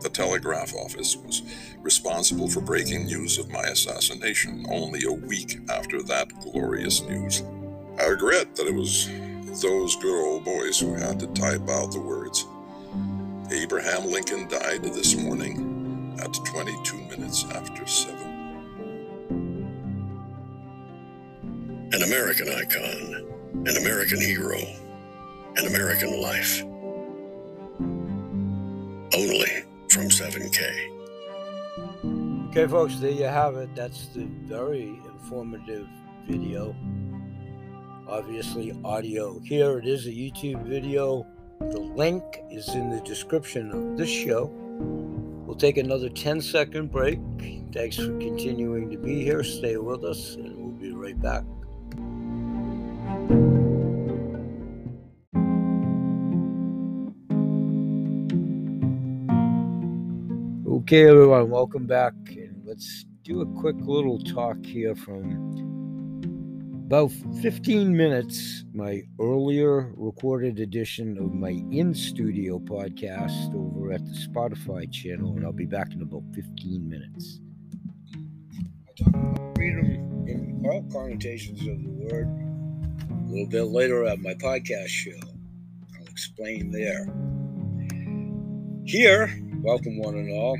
The 0.00 0.08
telegraph 0.08 0.74
office 0.74 1.16
was 1.16 1.42
responsible 1.80 2.48
for 2.48 2.60
breaking 2.60 3.06
news 3.06 3.38
of 3.38 3.50
my 3.50 3.64
assassination 3.64 4.64
only 4.70 5.04
a 5.04 5.12
week 5.12 5.58
after 5.68 6.02
that 6.04 6.28
glorious 6.40 7.02
news. 7.02 7.42
I 7.98 8.06
regret 8.06 8.54
that 8.54 8.68
it 8.68 8.74
was 8.74 9.08
those 9.60 9.96
good 9.96 10.24
old 10.24 10.44
boys 10.44 10.78
who 10.78 10.94
had 10.94 11.18
to 11.20 11.26
type 11.28 11.68
out 11.68 11.90
the 11.90 12.00
words. 12.00 12.46
Abraham 13.50 14.06
Lincoln 14.06 14.46
died 14.46 14.84
this 14.84 15.16
morning 15.16 15.67
at 16.20 16.32
22 16.32 16.96
minutes 16.96 17.44
after 17.54 17.86
7. 17.86 18.16
An 21.92 22.02
American 22.02 22.48
icon, 22.48 23.26
an 23.66 23.76
American 23.76 24.20
hero, 24.20 24.58
an 25.56 25.66
American 25.66 26.20
life. 26.20 26.62
Only 29.14 29.64
from 29.88 30.08
7K. 30.08 30.88
Okay, 32.50 32.66
folks, 32.66 32.98
there 32.98 33.10
you 33.10 33.24
have 33.24 33.56
it. 33.56 33.74
That's 33.74 34.08
the 34.08 34.24
very 34.44 35.00
informative 35.12 35.88
video. 36.26 36.74
Obviously, 38.08 38.74
audio. 38.84 39.38
Here 39.40 39.78
it 39.78 39.86
is 39.86 40.06
a 40.06 40.10
YouTube 40.10 40.62
video. 40.64 41.26
The 41.60 41.80
link 41.80 42.22
is 42.50 42.68
in 42.74 42.90
the 42.90 43.00
description 43.00 43.70
of 43.70 43.96
this 43.98 44.08
show 44.08 44.50
take 45.58 45.76
another 45.76 46.08
10 46.08 46.40
second 46.40 46.92
break. 46.92 47.18
Thanks 47.72 47.96
for 47.96 48.16
continuing 48.18 48.90
to 48.90 48.96
be 48.96 49.24
here. 49.24 49.42
Stay 49.42 49.76
with 49.76 50.04
us, 50.04 50.36
and 50.36 50.56
we'll 50.56 50.72
be 50.72 50.92
right 50.92 51.20
back. 51.20 51.44
Okay, 60.66 61.08
everyone, 61.08 61.50
welcome 61.50 61.86
back. 61.86 62.14
And 62.28 62.62
let's 62.64 63.04
do 63.22 63.42
a 63.42 63.46
quick 63.60 63.76
little 63.80 64.18
talk 64.20 64.64
here 64.64 64.94
from 64.94 65.77
about 66.88 67.12
15 67.42 67.94
minutes, 67.94 68.64
my 68.72 69.02
earlier 69.20 69.92
recorded 69.94 70.58
edition 70.58 71.18
of 71.18 71.34
my 71.34 71.50
in 71.70 71.92
studio 71.92 72.58
podcast 72.58 73.54
over 73.54 73.92
at 73.92 74.02
the 74.06 74.14
Spotify 74.14 74.90
channel, 74.90 75.36
and 75.36 75.44
I'll 75.44 75.52
be 75.52 75.66
back 75.66 75.92
in 75.92 76.00
about 76.00 76.22
15 76.34 76.88
minutes. 76.88 77.40
I 78.88 79.04
talk 79.04 79.08
about 79.08 79.54
freedom 79.54 79.84
in 80.28 80.62
all 80.64 80.82
connotations 80.90 81.60
of 81.60 81.82
the 81.82 81.90
word 82.10 82.26
a 82.26 83.30
little 83.30 83.48
bit 83.48 83.64
later 83.64 84.06
at 84.06 84.20
my 84.20 84.32
podcast 84.32 84.88
show. 84.88 85.20
I'll 85.94 86.06
explain 86.06 86.70
there. 86.70 87.04
Here, 88.86 89.38
welcome 89.60 89.98
one 89.98 90.14
and 90.14 90.32
all. 90.32 90.56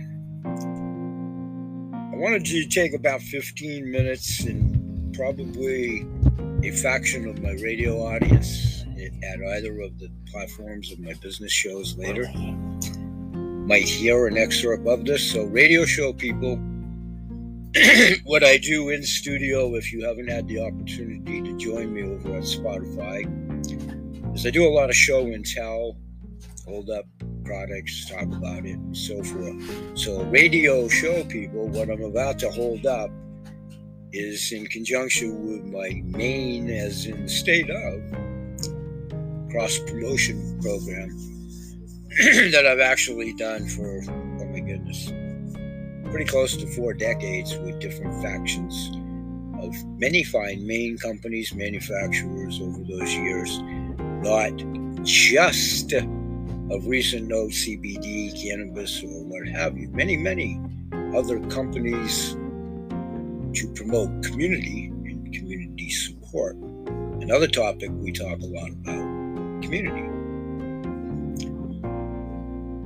I 2.12 2.20
wanted 2.20 2.44
to 2.44 2.66
take 2.66 2.92
about 2.92 3.22
15 3.22 3.90
minutes 3.90 4.44
and 4.44 5.14
probably 5.18 6.06
a 6.64 6.72
faction 6.72 7.28
of 7.28 7.40
my 7.40 7.52
radio 7.62 8.02
audience 8.02 8.84
at 9.22 9.38
either 9.54 9.80
of 9.80 9.96
the 9.98 10.10
platforms 10.30 10.90
of 10.90 10.98
my 10.98 11.12
business 11.14 11.52
shows 11.52 11.96
later 11.96 12.26
might 13.68 13.84
hear 13.84 14.26
an 14.26 14.36
excerpt 14.36 14.86
of 14.86 15.04
this. 15.04 15.30
So, 15.30 15.44
radio 15.44 15.84
show 15.84 16.12
people, 16.12 16.56
what 18.24 18.42
I 18.42 18.56
do 18.56 18.88
in 18.90 19.04
studio, 19.04 19.76
if 19.76 19.92
you 19.92 20.04
haven't 20.04 20.28
had 20.28 20.48
the 20.48 20.60
opportunity 20.60 21.42
to 21.42 21.56
join 21.58 21.94
me 21.94 22.02
over 22.02 22.36
at 22.36 22.42
Spotify, 22.42 23.24
is 24.34 24.44
I 24.44 24.50
do 24.50 24.66
a 24.66 24.72
lot 24.72 24.90
of 24.90 24.96
show 24.96 25.26
and 25.26 25.46
tell, 25.46 25.96
hold 26.66 26.90
up 26.90 27.04
products, 27.44 28.10
talk 28.10 28.22
about 28.22 28.66
it, 28.66 28.78
and 28.78 28.96
so 28.96 29.22
forth. 29.22 29.98
So, 29.98 30.24
radio 30.24 30.88
show 30.88 31.22
people, 31.24 31.68
what 31.68 31.88
I'm 31.88 32.02
about 32.02 32.40
to 32.40 32.50
hold 32.50 32.84
up 32.84 33.10
is 34.12 34.52
in 34.52 34.66
conjunction 34.66 35.46
with 35.46 35.64
my 35.64 36.02
main, 36.04 36.70
as 36.70 37.06
in 37.06 37.22
the 37.22 37.28
state 37.28 37.68
of, 37.70 38.00
cross 39.50 39.78
promotion 39.86 40.58
program 40.60 41.08
that 42.52 42.66
I've 42.66 42.80
actually 42.80 43.34
done 43.34 43.68
for, 43.68 44.02
oh 44.08 44.44
my 44.46 44.60
goodness, 44.60 45.10
pretty 46.10 46.24
close 46.24 46.56
to 46.56 46.66
four 46.74 46.94
decades 46.94 47.56
with 47.58 47.78
different 47.80 48.22
factions 48.22 48.90
of 49.62 49.74
many 49.98 50.24
fine 50.24 50.66
Maine 50.66 50.96
companies, 50.98 51.54
manufacturers 51.54 52.60
over 52.60 52.82
those 52.88 53.14
years, 53.14 53.58
not 54.22 54.52
just 55.04 55.92
of 55.92 56.86
recent 56.86 57.28
note 57.28 57.50
CBD, 57.50 58.40
cannabis, 58.40 59.02
or 59.02 59.24
what 59.24 59.46
have 59.48 59.76
you. 59.76 59.88
Many, 59.88 60.16
many 60.16 60.60
other 61.14 61.40
companies 61.48 62.36
to 63.54 63.72
promote 63.74 64.22
community 64.22 64.86
and 64.86 65.32
community 65.32 65.90
support. 65.90 66.56
Another 66.56 67.46
topic 67.46 67.90
we 67.92 68.12
talk 68.12 68.38
a 68.40 68.46
lot 68.46 68.70
about 68.70 69.62
community. 69.62 70.04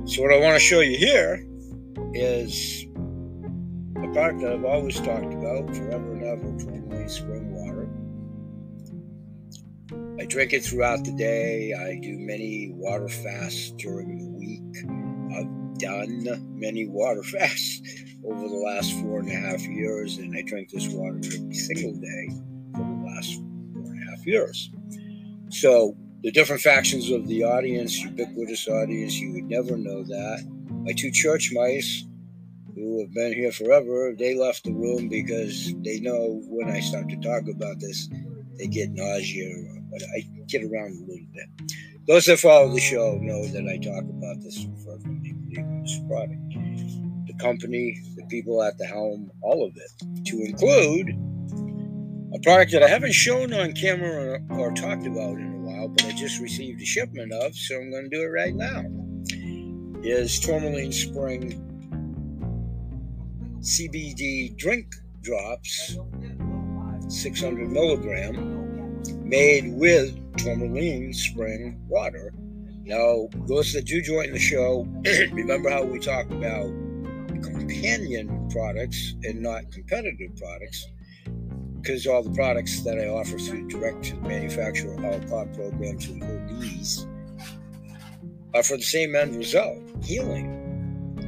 So, 0.05 0.21
what 0.21 0.33
I 0.33 0.39
want 0.39 0.55
to 0.55 0.59
show 0.59 0.81
you 0.81 0.97
here 0.97 1.45
is 2.13 2.85
a 3.95 4.07
product 4.13 4.41
that 4.41 4.53
I've 4.53 4.65
always 4.65 4.97
talked 4.97 5.33
about 5.33 5.75
forever 5.75 6.13
and 6.13 6.23
ever 6.23 6.57
tourmaline 6.57 7.09
spring 7.09 7.51
water. 7.53 7.89
I 10.19 10.25
drink 10.25 10.53
it 10.53 10.63
throughout 10.63 11.03
the 11.03 11.13
day. 11.13 11.73
I 11.73 11.99
do 11.99 12.17
many 12.17 12.71
water 12.75 13.09
fasts 13.09 13.71
during 13.71 14.17
the 14.17 14.29
week. 14.29 14.61
I've 15.37 15.77
done 15.79 16.57
many 16.59 16.87
water 16.87 17.23
fasts 17.23 17.81
over 18.25 18.47
the 18.47 18.55
last 18.55 18.93
four 19.01 19.19
and 19.19 19.29
a 19.29 19.35
half 19.35 19.61
years, 19.61 20.17
and 20.17 20.35
I 20.35 20.41
drink 20.43 20.69
this 20.69 20.87
water 20.89 21.17
every 21.17 21.53
single 21.53 21.93
day 21.93 22.29
for 22.73 22.83
the 22.83 23.03
last 23.05 23.35
four 23.73 23.91
and 23.91 24.07
a 24.07 24.11
half 24.11 24.25
years. 24.25 24.71
So, 25.49 25.95
the 26.23 26.31
different 26.31 26.61
factions 26.61 27.11
of 27.11 27.27
the 27.27 27.43
audience, 27.43 27.99
ubiquitous 27.99 28.67
audience, 28.69 29.15
you 29.19 29.33
would 29.33 29.49
never 29.49 29.75
know 29.77 30.03
that. 30.03 30.49
My 30.85 30.93
two 30.93 31.11
church 31.11 31.51
mice, 31.53 32.05
who 32.75 33.01
have 33.01 33.13
been 33.13 33.33
here 33.33 33.51
forever, 33.51 34.13
they 34.17 34.35
left 34.35 34.63
the 34.63 34.73
room 34.73 35.09
because 35.09 35.73
they 35.83 35.99
know 35.99 36.41
when 36.47 36.69
I 36.69 36.79
start 36.79 37.09
to 37.09 37.17
talk 37.17 37.43
about 37.49 37.79
this, 37.79 38.09
they 38.57 38.67
get 38.67 38.91
nausea, 38.91 39.53
but 39.91 40.01
I 40.15 40.21
get 40.47 40.63
around 40.63 40.93
a 40.93 41.11
little 41.11 41.27
bit. 41.33 41.71
Those 42.07 42.25
that 42.25 42.39
follow 42.39 42.73
the 42.73 42.79
show 42.79 43.17
know 43.21 43.45
that 43.47 43.67
I 43.67 43.77
talk 43.77 44.03
about 44.03 44.41
this 44.41 44.63
in 44.63 45.81
this 45.83 45.99
product 46.07 46.52
the 47.33 47.43
company, 47.43 47.99
the 48.15 48.25
people 48.27 48.61
at 48.63 48.77
the 48.77 48.85
helm, 48.85 49.31
all 49.41 49.65
of 49.65 49.73
it, 49.75 50.25
to 50.25 50.41
include 50.41 51.09
a 52.33 52.39
product 52.39 52.71
that 52.71 52.83
I 52.83 52.87
haven't 52.87 53.13
shown 53.13 53.53
on 53.53 53.73
camera 53.73 54.41
or, 54.49 54.59
or 54.59 54.71
talked 54.73 55.05
about 55.05 55.37
in 55.37 55.53
a 55.53 55.67
while, 55.67 55.87
but 55.89 56.05
I 56.05 56.11
just 56.13 56.39
received 56.41 56.81
a 56.81 56.85
shipment 56.85 57.31
of, 57.31 57.55
so 57.55 57.75
I'm 57.75 57.91
going 57.91 58.09
to 58.09 58.15
do 58.15 58.23
it 58.23 58.27
right 58.27 58.55
now. 58.55 58.83
Is 60.03 60.39
Tourmaline 60.39 60.91
Spring 60.91 61.69
CBD 63.61 64.57
drink 64.57 64.93
drops, 65.21 65.97
600 67.07 67.69
milligram, 67.69 69.01
made 69.23 69.73
with 69.73 70.37
tourmaline 70.37 71.13
spring 71.13 71.79
water. 71.87 72.33
Now, 72.83 73.29
those 73.47 73.71
that 73.73 73.85
do 73.85 74.01
join 74.01 74.33
the 74.33 74.39
show, 74.39 74.85
remember 75.31 75.69
how 75.69 75.83
we 75.83 75.99
talked 75.99 76.31
about 76.31 76.69
companion 77.67 78.49
products 78.49 79.15
and 79.23 79.41
not 79.41 79.71
competitive 79.71 80.35
products 80.35 80.85
because 81.81 82.05
all 82.07 82.23
the 82.23 82.31
products 82.31 82.81
that 82.81 82.97
I 82.97 83.07
offer 83.07 83.37
through 83.37 83.67
direct 83.67 84.03
to 84.05 84.15
the 84.15 84.21
manufacturer, 84.21 84.95
all 85.05 85.19
pod 85.29 85.53
programs 85.53 86.07
include 86.07 86.61
these, 86.61 87.05
are 88.53 88.63
for 88.63 88.77
the 88.77 88.83
same 88.83 89.15
end 89.15 89.35
result 89.35 89.79
healing. 90.01 90.59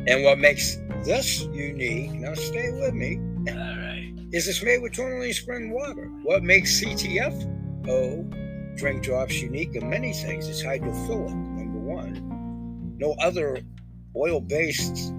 And 0.07 0.23
what 0.23 0.37
makes 0.37 0.77
this 1.03 1.41
unique, 1.41 2.11
now 2.13 2.33
stay 2.35 2.71
with 2.71 2.93
me, 2.93 3.17
all 3.49 3.55
right, 3.55 4.13
is 4.31 4.47
it's 4.47 4.63
made 4.63 4.81
with 4.81 4.93
tourmaline 4.93 5.33
spring 5.33 5.73
water. 5.73 6.05
What 6.23 6.43
makes 6.43 6.81
CTF 6.81 7.87
oh, 7.89 8.23
drink 8.77 9.03
drops 9.03 9.41
unique 9.41 9.75
in 9.75 9.89
many 9.89 10.13
things? 10.13 10.47
is 10.47 10.63
hydrophilic, 10.63 11.33
number 11.33 11.79
one. 11.79 12.95
No 12.97 13.13
other 13.21 13.59
oil 14.15 14.39
based 14.39 15.13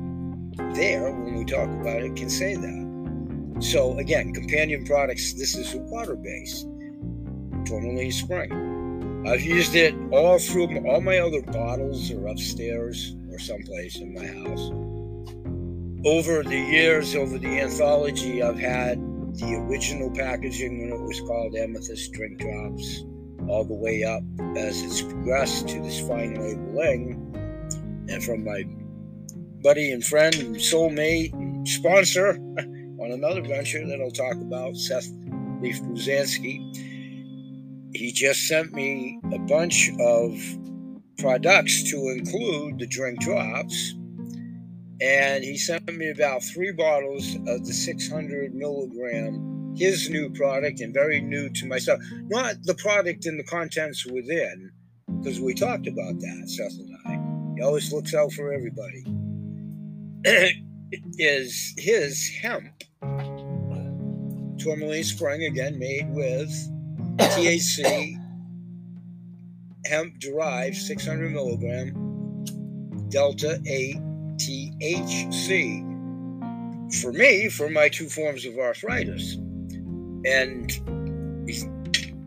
there 0.75 1.11
when 1.11 1.35
we 1.37 1.45
talk 1.45 1.69
about 1.69 2.03
it 2.03 2.17
can 2.17 2.31
say 2.31 2.55
that. 2.55 3.57
So 3.61 3.99
again, 3.99 4.33
companion 4.33 4.85
products, 4.85 5.33
this 5.33 5.57
is 5.57 5.75
a 5.75 5.79
water-based, 5.79 6.67
tourmaline 7.65 8.13
spring. 8.13 9.25
I've 9.27 9.43
used 9.43 9.75
it 9.75 9.95
all 10.13 10.39
through 10.39 10.87
all 10.87 11.01
my 11.01 11.19
other 11.19 11.43
bottles 11.43 12.11
are 12.13 12.29
upstairs 12.29 13.17
or 13.31 13.39
someplace 13.39 13.97
in 13.97 14.15
my 14.15 14.27
house. 14.27 14.71
Over 16.07 16.43
the 16.43 16.59
years, 16.59 17.17
over 17.17 17.39
the 17.39 17.61
anthology, 17.61 18.43
I've 18.43 18.59
had 18.59 18.99
the 19.35 19.55
original 19.55 20.11
packaging 20.11 20.81
when 20.81 20.93
it 20.93 21.03
was 21.03 21.21
called 21.21 21.57
Amethyst 21.57 22.13
Drink 22.13 22.39
Drops, 22.39 23.05
all 23.49 23.65
the 23.65 23.75
way 23.75 24.05
up 24.05 24.23
as 24.57 24.83
it's 24.83 25.03
progressed 25.03 25.69
to 25.69 25.81
this 25.83 26.01
fine 26.07 26.35
labeling. 26.35 27.21
And 28.09 28.23
from 28.23 28.45
my 28.45 28.63
buddy 29.63 29.93
and 29.93 30.05
friend 30.05 30.35
and 30.37 30.57
soulmate 30.57 31.33
and 31.33 31.69
sponsor 31.69 32.31
on 33.01 33.11
another 33.13 33.43
venture 33.43 33.87
that 33.87 34.01
I'll 34.01 34.11
talk 34.11 34.35
about, 34.35 34.77
Seth 34.77 35.09
Leaf 35.61 35.81
Pruzansky. 35.83 36.75
He 37.95 38.13
just 38.13 38.47
sent 38.47 38.73
me 38.75 39.21
a 39.33 39.39
bunch 39.39 39.91
of 40.01 40.39
products 41.19 41.91
to 41.91 41.97
include 42.11 42.79
the 42.79 42.87
drink 42.87 43.21
drops. 43.21 43.95
And 45.01 45.45
he 45.45 45.59
sent 45.59 45.87
me 45.93 46.11
about 46.11 46.43
three 46.43 46.73
bottles 46.73 47.35
of 47.47 47.67
the 47.67 47.73
600 47.73 48.55
milligram, 48.55 49.75
his 49.77 50.09
new 50.09 50.31
product, 50.31 50.81
and 50.81 50.95
very 50.95 51.21
new 51.21 51.51
to 51.51 51.67
myself. 51.67 52.01
Not 52.29 52.57
the 52.63 52.75
product 52.75 53.27
and 53.27 53.39
the 53.39 53.45
contents 53.45 54.07
within, 54.07 54.71
because 55.19 55.41
we 55.41 55.55
talked 55.55 55.87
about 55.87 56.19
that, 56.21 56.45
Seth 56.49 56.79
and 56.79 56.97
I. 57.07 57.55
He 57.57 57.63
always 57.63 57.93
looks 57.93 58.15
out 58.15 58.33
for 58.33 58.53
everybody. 58.53 59.05
Is 61.19 61.75
his 61.79 62.29
hemp 62.43 62.83
tourmaline 64.59 65.05
spring 65.05 65.45
again 65.45 65.79
made 65.79 66.09
with 66.11 66.51
THC 67.19 68.17
hemp 69.87 70.19
derived 70.19 70.77
600 70.77 71.31
milligram 71.31 72.45
delta 73.09 73.61
8 73.67 73.97
THC 74.37 75.97
for 77.01 77.13
me 77.13 77.49
for 77.49 77.71
my 77.71 77.89
two 77.89 78.09
forms 78.09 78.45
of 78.45 78.59
arthritis. 78.59 79.35
And 80.27 80.71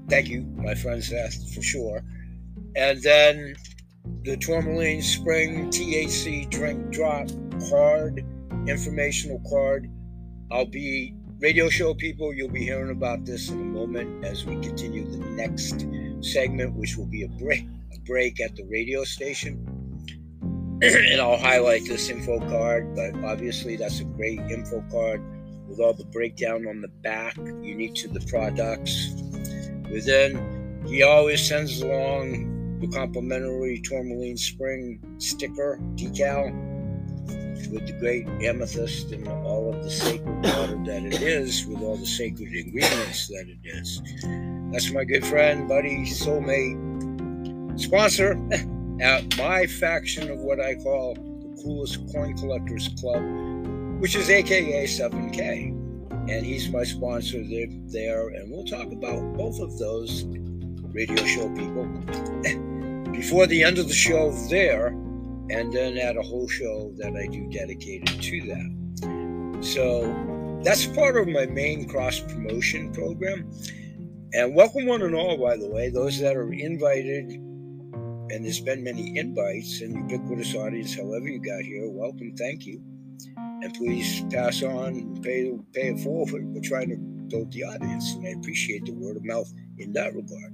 thank 0.09 0.29
you, 0.29 0.41
my 0.55 0.75
friend 0.75 1.03
Seth, 1.03 1.53
for 1.53 1.61
sure. 1.61 2.01
And 2.75 3.01
then 3.01 3.55
the 4.23 4.37
Tourmaline 4.37 5.01
Spring 5.01 5.69
THC 5.69 6.49
drink 6.49 6.91
drop 6.91 7.29
card, 7.69 8.25
informational 8.67 9.41
card. 9.49 9.89
I'll 10.51 10.65
be 10.65 11.13
radio 11.39 11.69
show 11.69 11.93
people. 11.93 12.33
You'll 12.33 12.49
be 12.49 12.63
hearing 12.63 12.91
about 12.91 13.25
this 13.25 13.49
in 13.49 13.59
a 13.59 13.63
moment 13.63 14.25
as 14.25 14.45
we 14.45 14.55
continue 14.55 15.09
the 15.09 15.17
next 15.17 15.85
segment, 16.21 16.75
which 16.75 16.97
will 16.97 17.05
be 17.05 17.23
a 17.23 17.29
break, 17.29 17.65
a 17.95 17.99
break 18.01 18.41
at 18.41 18.55
the 18.55 18.65
radio 18.65 19.03
station. 19.03 19.65
and 20.81 21.21
I'll 21.21 21.37
highlight 21.37 21.85
this 21.85 22.09
info 22.09 22.39
card, 22.49 22.95
but 22.95 23.13
obviously 23.23 23.75
that's 23.75 23.99
a 23.99 24.05
great 24.05 24.39
info 24.39 24.83
card 24.91 25.21
with 25.67 25.79
all 25.79 25.93
the 25.93 26.05
breakdown 26.05 26.67
on 26.67 26.81
the 26.81 26.87
back, 26.87 27.37
unique 27.37 27.95
to 27.95 28.07
the 28.07 28.21
products. 28.21 29.11
Within, 29.91 30.83
he 30.87 31.03
always 31.03 31.47
sends 31.47 31.81
along 31.81 32.58
the 32.79 32.87
complimentary 32.87 33.81
Tourmaline 33.81 34.37
Spring 34.37 34.99
sticker 35.17 35.79
decal 35.95 36.53
with 37.71 37.85
the 37.85 37.93
great 37.93 38.27
amethyst 38.43 39.11
and 39.11 39.27
all 39.27 39.73
of 39.73 39.83
the 39.83 39.89
sacred 39.89 40.43
water 40.43 40.79
that 40.85 41.03
it 41.03 41.21
is, 41.21 41.65
with 41.65 41.81
all 41.81 41.97
the 41.97 42.05
sacred 42.05 42.53
ingredients 42.53 43.27
that 43.27 43.45
it 43.47 43.59
is. 43.63 44.01
That's 44.71 44.91
my 44.91 45.03
good 45.03 45.25
friend, 45.25 45.67
buddy, 45.67 46.05
soulmate, 46.05 47.79
sponsor 47.79 48.39
at 49.01 49.37
my 49.37 49.67
faction 49.67 50.31
of 50.31 50.39
what 50.39 50.59
I 50.59 50.75
call 50.75 51.15
the 51.15 51.61
coolest 51.63 51.99
coin 52.13 52.37
collectors 52.37 52.89
club, 52.99 53.21
which 53.99 54.15
is 54.15 54.29
AKA 54.29 54.85
7K. 54.85 55.75
And 56.29 56.45
he's 56.45 56.69
my 56.69 56.83
sponsor 56.83 57.41
there, 57.43 58.29
and 58.29 58.51
we'll 58.51 58.65
talk 58.65 58.91
about 58.91 59.33
both 59.35 59.59
of 59.59 59.77
those 59.79 60.25
radio 60.93 61.23
show 61.25 61.49
people 61.55 61.85
before 63.11 63.47
the 63.47 63.63
end 63.63 63.77
of 63.77 63.87
the 63.87 63.93
show 63.93 64.31
there, 64.49 64.87
and 65.49 65.73
then 65.73 65.97
at 65.97 66.17
a 66.17 66.21
whole 66.21 66.47
show 66.47 66.93
that 66.97 67.15
I 67.15 67.27
do 67.27 67.49
dedicated 67.49 68.21
to 68.21 68.41
that. 68.47 69.63
So 69.63 70.61
that's 70.63 70.85
part 70.85 71.17
of 71.17 71.27
my 71.27 71.45
main 71.45 71.87
cross 71.87 72.19
promotion 72.19 72.91
program. 72.93 73.51
And 74.33 74.55
welcome 74.55 74.85
one 74.85 75.01
and 75.01 75.15
all, 75.15 75.37
by 75.37 75.57
the 75.57 75.67
way, 75.67 75.89
those 75.89 76.19
that 76.19 76.35
are 76.35 76.53
invited 76.53 77.41
and 78.31 78.45
there's 78.45 78.59
been 78.59 78.83
many 78.83 79.17
invites 79.17 79.81
and 79.81 79.95
ubiquitous 80.11 80.55
audience. 80.55 80.95
However, 80.95 81.27
you 81.27 81.39
got 81.39 81.61
here, 81.61 81.89
welcome, 81.89 82.35
thank 82.37 82.65
you, 82.65 82.81
and 83.35 83.73
please 83.73 84.23
pass 84.31 84.61
on, 84.61 85.19
pay 85.21 85.51
pay 85.73 85.89
it 85.89 85.99
forward. 85.99 86.45
We're 86.45 86.61
trying 86.61 86.89
to 86.89 86.97
build 86.97 87.51
the 87.51 87.63
audience, 87.63 88.13
and 88.13 88.27
I 88.27 88.31
appreciate 88.39 88.85
the 88.85 88.93
word 88.93 89.17
of 89.17 89.25
mouth 89.25 89.51
in 89.77 89.93
that 89.93 90.13
regard. 90.15 90.53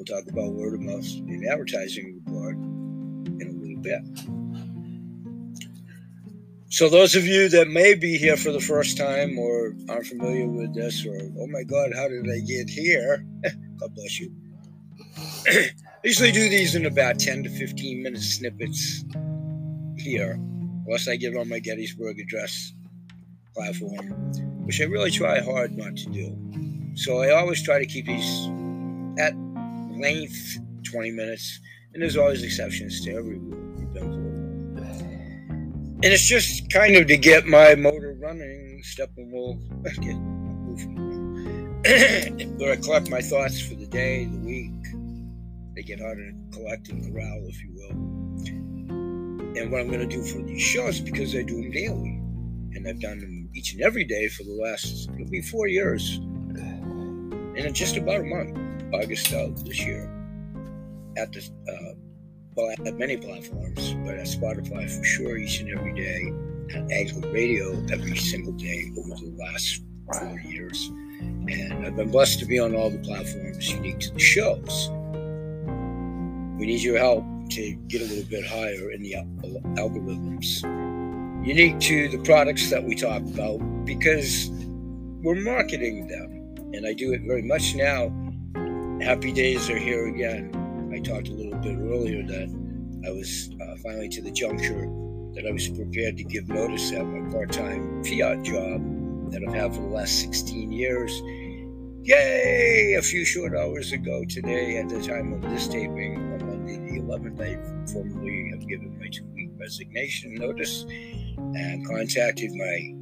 We'll 0.00 0.18
talk 0.18 0.32
about 0.32 0.52
word 0.52 0.72
of 0.72 0.80
mouth 0.80 1.04
in 1.28 1.46
advertising 1.46 2.22
regard 2.24 2.56
in 2.56 3.48
a 3.48 3.52
little 3.52 3.82
bit. 3.82 4.00
So, 6.70 6.88
those 6.88 7.14
of 7.14 7.26
you 7.26 7.50
that 7.50 7.68
may 7.68 7.94
be 7.94 8.16
here 8.16 8.38
for 8.38 8.50
the 8.50 8.60
first 8.60 8.96
time 8.96 9.38
or 9.38 9.74
aren't 9.90 10.06
familiar 10.06 10.48
with 10.48 10.74
this, 10.74 11.04
or 11.04 11.20
oh 11.38 11.46
my 11.48 11.64
God, 11.64 11.90
how 11.94 12.08
did 12.08 12.24
I 12.30 12.38
get 12.38 12.70
here? 12.70 13.26
God 13.78 13.94
bless 13.94 14.18
you. 14.18 14.32
I 15.46 15.70
usually 16.04 16.32
do 16.32 16.48
these 16.48 16.74
in 16.74 16.86
about 16.86 17.18
10 17.18 17.42
to 17.42 17.50
15 17.50 18.02
minute 18.02 18.22
snippets 18.22 19.04
here, 19.98 20.40
unless 20.86 21.08
I 21.08 21.16
get 21.16 21.36
on 21.36 21.46
my 21.46 21.58
Gettysburg 21.58 22.18
Address 22.20 22.72
platform, 23.54 24.06
which 24.64 24.80
I 24.80 24.84
really 24.84 25.10
try 25.10 25.40
hard 25.40 25.76
not 25.76 25.94
to 25.94 26.08
do. 26.08 26.34
So 26.94 27.20
I 27.20 27.32
always 27.32 27.62
try 27.62 27.78
to 27.78 27.86
keep 27.86 28.06
these 28.06 28.48
at 29.18 29.34
length 30.00 30.58
20 30.90 31.10
minutes, 31.12 31.60
and 31.92 32.02
there's 32.02 32.16
always 32.16 32.42
exceptions 32.42 33.00
to 33.02 33.12
every 33.12 33.38
rule. 33.38 33.60
And 36.02 36.14
it's 36.14 36.26
just 36.26 36.72
kind 36.72 36.96
of 36.96 37.08
to 37.08 37.16
get 37.18 37.46
my 37.46 37.74
motor 37.74 38.16
running, 38.18 38.80
step 38.84 39.10
and 39.18 39.30
get 40.00 40.16
where 42.58 42.72
I 42.74 42.76
collect 42.76 43.10
my 43.10 43.20
thoughts 43.20 43.60
for 43.60 43.74
the 43.74 43.86
day, 43.86 44.24
the 44.24 44.38
week, 44.38 44.72
they 45.76 45.82
get 45.82 46.00
harder 46.00 46.30
to 46.30 46.36
collect 46.52 46.88
and 46.88 47.02
corral, 47.04 47.44
if 47.48 47.62
you 47.62 47.70
will. 47.74 48.10
And 49.58 49.70
what 49.70 49.80
I'm 49.80 49.88
going 49.88 50.00
to 50.00 50.06
do 50.06 50.22
for 50.24 50.42
these 50.42 50.62
shows, 50.62 51.00
because 51.00 51.34
I 51.36 51.42
do 51.42 51.56
them 51.56 51.70
daily, 51.70 52.22
and 52.74 52.88
I've 52.88 53.00
done 53.00 53.18
them 53.18 53.50
each 53.54 53.74
and 53.74 53.82
every 53.82 54.04
day 54.04 54.28
for 54.28 54.44
the 54.44 54.54
last, 54.54 55.10
it'll 55.14 55.30
be 55.30 55.42
four 55.42 55.68
years, 55.68 56.16
and 56.16 57.58
in 57.58 57.74
just 57.74 57.96
about 57.96 58.20
a 58.20 58.24
month, 58.24 58.56
August 58.92 59.32
of 59.32 59.64
this 59.64 59.84
year, 59.84 60.10
at 61.16 61.32
the, 61.32 61.48
uh, 61.68 61.94
well, 62.56 62.70
at 62.86 62.94
many 62.94 63.16
platforms, 63.16 63.94
but 64.04 64.14
at 64.14 64.26
Spotify 64.26 64.90
for 64.90 65.04
sure, 65.04 65.36
each 65.38 65.60
and 65.60 65.70
every 65.70 65.94
day, 65.94 66.32
at 66.74 66.90
Anchor 66.90 67.28
Radio 67.30 67.72
every 67.92 68.16
single 68.16 68.52
day 68.52 68.90
over 68.98 69.08
the 69.08 69.34
last 69.38 69.82
four 70.12 70.40
years. 70.40 70.88
And 71.20 71.86
I've 71.86 71.96
been 71.96 72.10
blessed 72.10 72.38
to 72.40 72.46
be 72.46 72.58
on 72.58 72.74
all 72.74 72.90
the 72.90 72.98
platforms 72.98 73.70
unique 73.70 74.00
to 74.00 74.12
the 74.12 74.20
shows. 74.20 74.90
We 76.58 76.66
need 76.66 76.82
your 76.82 76.98
help 76.98 77.24
to 77.50 77.72
get 77.88 78.02
a 78.02 78.04
little 78.04 78.28
bit 78.30 78.46
higher 78.46 78.90
in 78.92 79.02
the 79.02 79.14
algorithms. 79.80 80.62
Unique 81.46 81.80
to 81.80 82.08
the 82.08 82.18
products 82.18 82.70
that 82.70 82.84
we 82.84 82.94
talk 82.94 83.22
about 83.22 83.58
because 83.84 84.50
we're 85.22 85.36
marketing 85.36 86.06
them. 86.06 86.54
And 86.74 86.86
I 86.86 86.92
do 86.92 87.12
it 87.12 87.22
very 87.22 87.42
much 87.42 87.74
now. 87.74 88.12
Happy 89.02 89.32
days 89.32 89.70
are 89.70 89.78
here 89.78 90.08
again. 90.08 90.90
I 90.94 90.98
talked 90.98 91.28
a 91.28 91.32
little 91.32 91.58
bit 91.58 91.78
earlier 91.78 92.22
that 92.22 92.48
I 93.06 93.10
was 93.10 93.48
uh, 93.58 93.76
finally 93.82 94.10
to 94.10 94.20
the 94.20 94.30
juncture 94.30 94.90
that 95.34 95.46
I 95.48 95.52
was 95.52 95.70
prepared 95.70 96.18
to 96.18 96.24
give 96.24 96.50
notice 96.50 96.92
at 96.92 97.06
my 97.06 97.30
part 97.32 97.50
time 97.50 98.04
fiat 98.04 98.42
job 98.42 98.82
that 99.32 99.42
I've 99.42 99.54
had 99.54 99.74
for 99.74 99.80
the 99.80 99.86
last 99.86 100.20
16 100.20 100.70
years. 100.70 101.18
Yay! 102.02 102.94
A 102.98 103.02
few 103.02 103.24
short 103.24 103.56
hours 103.56 103.92
ago 103.92 104.22
today, 104.28 104.76
at 104.76 104.90
the 104.90 105.00
time 105.00 105.32
of 105.32 105.40
this 105.50 105.66
taping, 105.66 106.16
on 106.16 106.46
Monday 106.46 106.76
the 106.76 107.00
11th, 107.00 107.40
I 107.40 107.92
formally 107.92 108.50
have 108.50 108.68
given 108.68 108.98
my 109.00 109.08
two 109.08 109.24
week 109.34 109.50
resignation 109.58 110.34
notice 110.34 110.84
and 111.38 111.86
contacted 111.86 112.50
my 112.52 112.94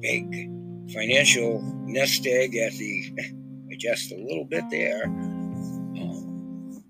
big 0.00 0.50
financial 0.92 1.62
nest 1.86 2.26
egg 2.26 2.56
at 2.56 2.72
the, 2.74 3.32
just 3.78 4.12
a 4.12 4.16
little 4.16 4.44
bit 4.44 4.64
there. 4.70 5.04
Um, 5.04 6.82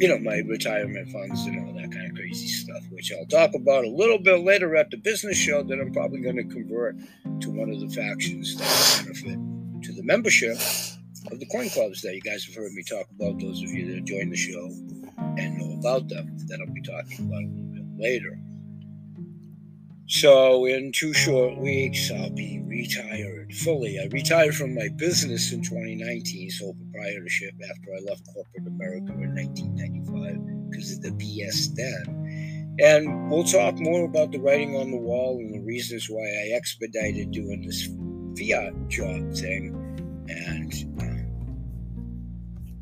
you 0.00 0.06
know, 0.06 0.18
my 0.18 0.38
retirement 0.46 1.10
funds 1.10 1.44
and 1.46 1.66
all 1.66 1.74
that 1.74 1.90
kind 1.90 2.10
of 2.10 2.14
crazy 2.14 2.46
stuff, 2.46 2.82
which 2.90 3.12
I'll 3.12 3.26
talk 3.26 3.54
about 3.54 3.84
a 3.84 3.90
little 3.90 4.18
bit 4.18 4.40
later 4.40 4.76
at 4.76 4.90
the 4.90 4.96
business 4.96 5.36
show 5.36 5.62
that 5.64 5.80
I'm 5.80 5.92
probably 5.92 6.20
going 6.20 6.36
to 6.36 6.44
convert 6.44 6.96
to 7.40 7.50
one 7.50 7.70
of 7.70 7.80
the 7.80 7.88
factions 7.88 8.56
that 8.56 9.04
benefit 9.04 9.38
to 9.82 9.92
the 9.92 10.02
membership 10.04 10.56
of 11.32 11.40
the 11.40 11.46
coin 11.46 11.68
clubs 11.70 12.00
that 12.02 12.14
you 12.14 12.20
guys 12.20 12.44
have 12.44 12.54
heard 12.54 12.72
me 12.72 12.82
talk 12.84 13.06
about, 13.18 13.40
those 13.40 13.62
of 13.62 13.70
you 13.70 13.94
that 13.94 14.04
joined 14.04 14.32
the 14.32 14.36
show 14.36 14.70
and 15.36 15.58
know 15.58 15.78
about 15.78 16.08
them 16.08 16.36
that 16.46 16.60
I'll 16.60 16.72
be 16.72 16.82
talking 16.82 17.26
about 17.26 17.42
a 17.42 17.46
little 17.46 17.72
bit 17.72 17.84
later. 17.98 18.38
So, 20.10 20.64
in 20.64 20.90
two 20.92 21.12
short 21.12 21.58
weeks, 21.58 22.10
I'll 22.10 22.30
be 22.30 22.62
retired 22.64 23.54
fully. 23.54 23.98
I 23.98 24.06
retired 24.10 24.54
from 24.54 24.74
my 24.74 24.88
business 24.96 25.52
in 25.52 25.62
2019, 25.62 26.48
sole 26.48 26.74
proprietorship, 26.74 27.52
after 27.70 27.90
I 27.92 28.00
left 28.08 28.26
corporate 28.32 28.66
America 28.66 29.12
in 29.12 29.34
1995 29.34 30.70
because 30.70 30.92
of 30.92 31.02
the 31.02 31.10
BS 31.10 31.74
then. 31.74 32.76
And 32.80 33.30
we'll 33.30 33.44
talk 33.44 33.78
more 33.78 34.06
about 34.06 34.32
the 34.32 34.38
writing 34.38 34.76
on 34.76 34.90
the 34.90 34.96
wall 34.96 35.36
and 35.40 35.52
the 35.52 35.60
reasons 35.60 36.06
why 36.08 36.22
I 36.22 36.56
expedited 36.56 37.30
doing 37.32 37.66
this 37.66 37.86
fiat 38.38 38.88
job 38.88 39.34
thing. 39.34 39.74
And 40.30 40.72
uh, 41.02 41.18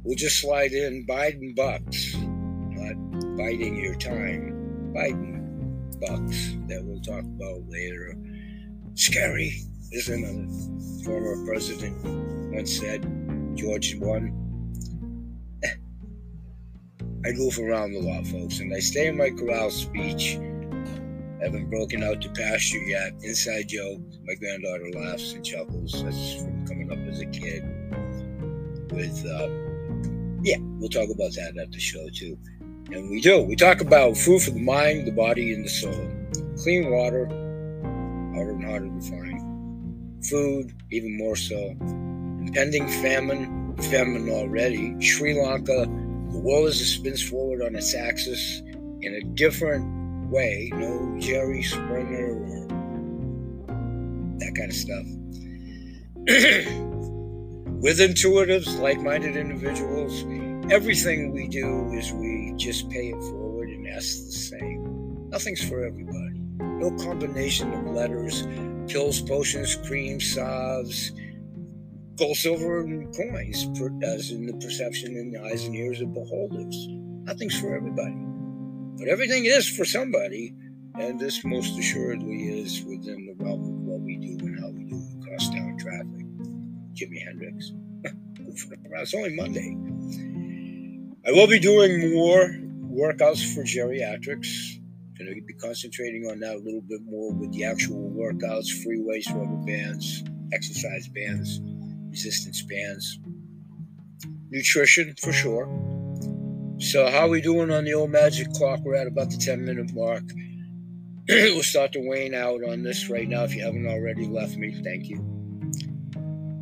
we'll 0.05 0.17
just 0.17 0.41
slide 0.41 0.71
in 0.71 1.05
Biden 1.09 1.57
bucks 1.57 2.15
not 2.15 3.37
biding 3.37 3.83
your 3.83 3.97
time, 3.97 4.93
Biden 4.95 5.36
bucks 6.01 6.55
that 6.69 6.83
we'll 6.85 7.01
talk 7.01 7.25
about 7.25 7.69
later. 7.69 8.15
Scary, 8.95 9.53
isn't 9.93 10.25
it? 10.25 11.05
Former 11.05 11.45
president 11.47 11.97
once 12.55 12.79
said, 12.79 13.03
George 13.57 13.97
one. 13.97 14.43
I 17.25 17.33
goof 17.33 17.59
around 17.59 17.95
a 17.95 18.01
lot, 18.01 18.27
folks, 18.27 18.61
and 18.61 18.73
I 18.73 18.79
stay 18.79 19.09
in 19.09 19.17
my 19.17 19.31
corral 19.31 19.71
speech. 19.71 20.39
I 20.39 21.45
haven't 21.45 21.69
broken 21.71 22.03
out 22.05 22.23
to 22.23 22.29
pasture 22.31 22.79
yet. 22.79 23.13
Inside 23.23 23.69
joke. 23.69 24.01
My 24.25 24.35
granddaughter 24.35 24.91
laughs 24.95 25.33
and 25.33 25.45
chuckles. 25.45 25.93
That's 26.05 26.35
from 26.35 26.67
coming 26.67 26.91
up 26.93 26.99
as 27.11 27.21
a 27.21 27.27
kid. 27.27 27.63
With, 28.93 29.27
uh, 29.27 29.49
yeah, 30.43 30.59
we'll 30.79 30.89
talk 30.89 31.11
about 31.11 31.33
that 31.35 31.59
at 31.61 31.73
the 31.73 31.81
show 31.81 32.09
too. 32.15 32.39
And 32.91 33.11
we 33.11 33.21
do. 33.21 33.43
We 33.43 33.57
talk 33.57 33.81
about 33.81 34.17
food 34.17 34.43
for 34.43 34.53
the 34.53 34.61
mind, 34.61 35.07
the 35.07 35.13
body, 35.13 35.53
and 35.53 35.65
the 35.65 35.69
soul. 35.69 36.09
Clean 36.63 36.89
water, 36.91 37.27
harder 38.35 38.53
and 38.53 38.65
harder 38.65 38.89
to 38.89 39.01
find. 39.01 40.25
Food, 40.25 40.73
even 40.93 41.17
more 41.17 41.35
so. 41.37 41.57
Impending 41.81 42.89
famine, 42.89 43.77
famine 43.91 44.31
already. 44.31 45.01
Sri 45.01 45.35
Lanka, 45.35 45.87
the 46.31 46.39
world 46.39 46.69
as 46.69 46.81
it 46.81 46.87
spins 46.87 47.23
forward 47.29 47.61
on 47.63 47.75
its 47.75 47.95
axis 47.95 48.61
in 49.01 49.15
a 49.15 49.23
different 49.35 50.31
way. 50.31 50.71
No 50.73 51.17
Jerry 51.19 51.63
Springer 51.63 52.39
or 52.39 52.69
that 54.39 54.55
kind 54.57 54.71
of 54.71 54.77
stuff. 54.77 55.07
With 57.83 57.99
intuitives, 57.99 58.79
like 58.81 59.01
minded 59.01 59.37
individuals, 59.37 60.25
everything 60.71 61.33
we 61.33 61.49
do 61.49 61.93
is 61.93 62.13
we 62.13 62.53
just 62.57 62.89
pay 62.91 63.09
it 63.11 63.21
forward 63.23 63.69
and 63.69 63.87
ask 63.89 64.25
the 64.25 64.33
same. 64.33 65.29
Nothing's 65.31 65.63
for 65.63 65.85
everybody. 65.85 66.41
No 66.59 66.91
combination 67.05 67.73
of 67.73 67.95
letters, 67.95 68.47
pills, 68.91 69.21
potions, 69.21 69.77
creams, 69.87 70.35
salves, 70.35 71.13
gold, 72.17 72.37
silver, 72.37 72.81
and 72.81 73.15
coins, 73.15 73.65
as 74.03 74.31
in 74.31 74.47
the 74.47 74.55
perception 74.55 75.17
in 75.17 75.31
the 75.31 75.43
eyes 75.45 75.65
and 75.65 75.75
ears 75.75 76.01
of 76.01 76.13
beholders. 76.13 76.77
Nothing's 76.89 77.59
for 77.61 77.77
everybody. 77.77 78.17
But 78.99 79.09
everything 79.09 79.45
is 79.45 79.69
for 79.69 79.85
somebody, 79.85 80.55
and 80.99 81.21
this 81.21 81.45
most 81.45 81.79
assuredly 81.79 82.61
is 82.61 82.83
within 82.85 83.27
the 83.27 83.45
realm 83.45 83.61
of 83.61 83.81
what 83.83 84.01
we 84.01 84.17
do 84.17 84.45
and 84.45 84.59
how 84.61 84.71
we 84.71 84.85
do 84.85 85.03
across 85.21 85.49
town 85.51 85.77
traffic. 85.79 86.27
Jimi 86.95 87.23
Hendrix. 87.25 87.73
it's 88.41 89.15
only 89.15 89.35
Monday. 89.37 89.77
I 91.27 91.33
will 91.33 91.49
be 91.49 91.59
doing 91.59 92.15
more 92.15 92.55
workouts 92.89 93.53
for 93.53 93.65
geriatrics. 93.65 94.79
Going 95.19 95.35
to 95.35 95.43
be 95.45 95.55
concentrating 95.55 96.25
on 96.31 96.39
that 96.39 96.55
a 96.55 96.59
little 96.59 96.83
bit 96.83 97.01
more 97.05 97.33
with 97.33 97.53
the 97.53 97.65
actual 97.65 98.13
workouts, 98.17 98.69
free 98.85 99.01
weights, 99.01 99.29
rubber 99.33 99.57
bands, 99.67 100.23
exercise 100.53 101.09
bands, 101.09 101.61
resistance 102.11 102.63
bands, 102.63 103.19
nutrition 104.51 105.17
for 105.21 105.33
sure. 105.33 105.67
So, 106.79 107.11
how 107.11 107.23
are 107.23 107.29
we 107.29 107.41
doing 107.41 107.73
on 107.73 107.85
the 107.85 107.95
old 107.95 108.11
magic 108.11 108.53
clock? 108.53 108.81
We're 108.85 108.95
at 108.95 109.09
about 109.09 109.31
the 109.31 109.37
10 109.37 109.65
minute 109.65 109.93
mark. 109.95 110.23
we'll 111.29 111.63
start 111.65 111.93
to 111.95 112.09
wane 112.09 112.35
out 112.35 112.63
on 112.63 112.85
this 112.85 113.09
right 113.09 113.29
now. 113.29 113.43
If 113.43 113.57
you 113.57 113.65
haven't 113.65 113.89
already 113.89 114.27
left 114.27 114.57
me, 114.57 114.81
thank 114.85 115.09
you. 115.09 115.36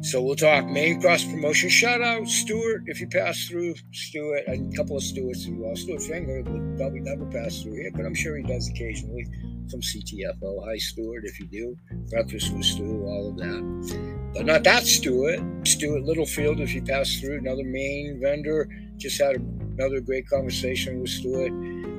So 0.04 0.20
we'll 0.20 0.36
talk 0.36 0.66
main 0.66 1.00
cross 1.00 1.24
promotion. 1.24 1.70
Shout 1.70 2.02
out 2.02 2.28
Stuart 2.28 2.82
if 2.88 3.00
you 3.00 3.08
pass 3.08 3.46
through 3.48 3.74
Stuart 3.94 4.42
and 4.46 4.70
a 4.70 4.76
couple 4.76 4.98
of 4.98 5.02
Stuarts 5.02 5.46
well. 5.48 5.74
Stuart 5.74 6.02
Finger 6.02 6.42
would 6.42 6.76
probably 6.76 7.00
never 7.00 7.24
pass 7.24 7.62
through 7.62 7.76
here, 7.76 7.90
but 7.94 8.04
I'm 8.04 8.14
sure 8.14 8.36
he 8.36 8.42
does 8.42 8.68
occasionally 8.68 9.24
from 9.70 9.80
CTFO. 9.80 10.62
Hi 10.66 10.76
Stuart 10.76 11.24
if 11.24 11.40
you 11.40 11.46
do. 11.46 11.74
Breakfast 12.10 12.52
with 12.52 12.66
Stu, 12.66 13.02
all 13.06 13.30
of 13.30 13.38
that. 13.38 14.32
But 14.34 14.44
not 14.44 14.62
that 14.64 14.84
Stuart. 14.84 15.40
Stuart 15.66 16.02
Littlefield 16.02 16.60
if 16.60 16.74
you 16.74 16.82
pass 16.82 17.18
through, 17.18 17.38
another 17.38 17.64
main 17.64 18.20
vendor. 18.22 18.68
Just 18.98 19.18
had 19.18 19.36
another 19.36 20.02
great 20.02 20.28
conversation 20.28 21.00
with 21.00 21.08
Stuart. 21.08 21.50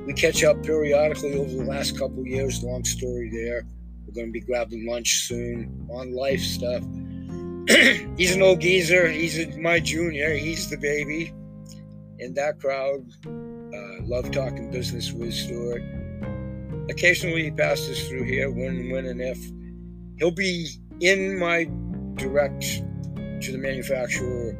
We 0.06 0.12
catch 0.12 0.44
up 0.44 0.62
periodically 0.62 1.34
over 1.34 1.50
the 1.50 1.64
last 1.64 1.98
couple 1.98 2.24
years. 2.24 2.62
Long 2.62 2.84
story 2.84 3.30
there. 3.32 3.66
We're 4.06 4.14
going 4.14 4.28
to 4.28 4.32
be 4.32 4.42
grabbing 4.42 4.86
lunch 4.86 5.26
soon 5.26 5.88
on 5.90 6.14
life 6.14 6.40
stuff. 6.40 6.84
he's 8.16 8.34
an 8.34 8.42
old 8.42 8.60
geezer. 8.60 9.08
He's 9.08 9.38
a, 9.38 9.58
my 9.58 9.80
junior. 9.80 10.34
He's 10.34 10.70
the 10.70 10.76
baby 10.76 11.32
in 12.18 12.32
that 12.34 12.60
crowd. 12.60 13.04
Uh, 13.26 14.04
love 14.04 14.30
talking 14.30 14.70
business 14.70 15.12
with 15.12 15.34
Stuart. 15.34 15.82
Occasionally 16.88 17.42
he 17.42 17.50
passes 17.50 18.08
through 18.08 18.22
here 18.22 18.50
when, 18.50 18.90
when, 18.90 19.06
and 19.06 19.20
if. 19.20 19.38
He'll 20.18 20.30
be 20.30 20.68
in 21.00 21.38
my 21.38 21.68
direct 22.14 22.62
to 23.42 23.52
the 23.52 23.58
manufacturer 23.58 24.56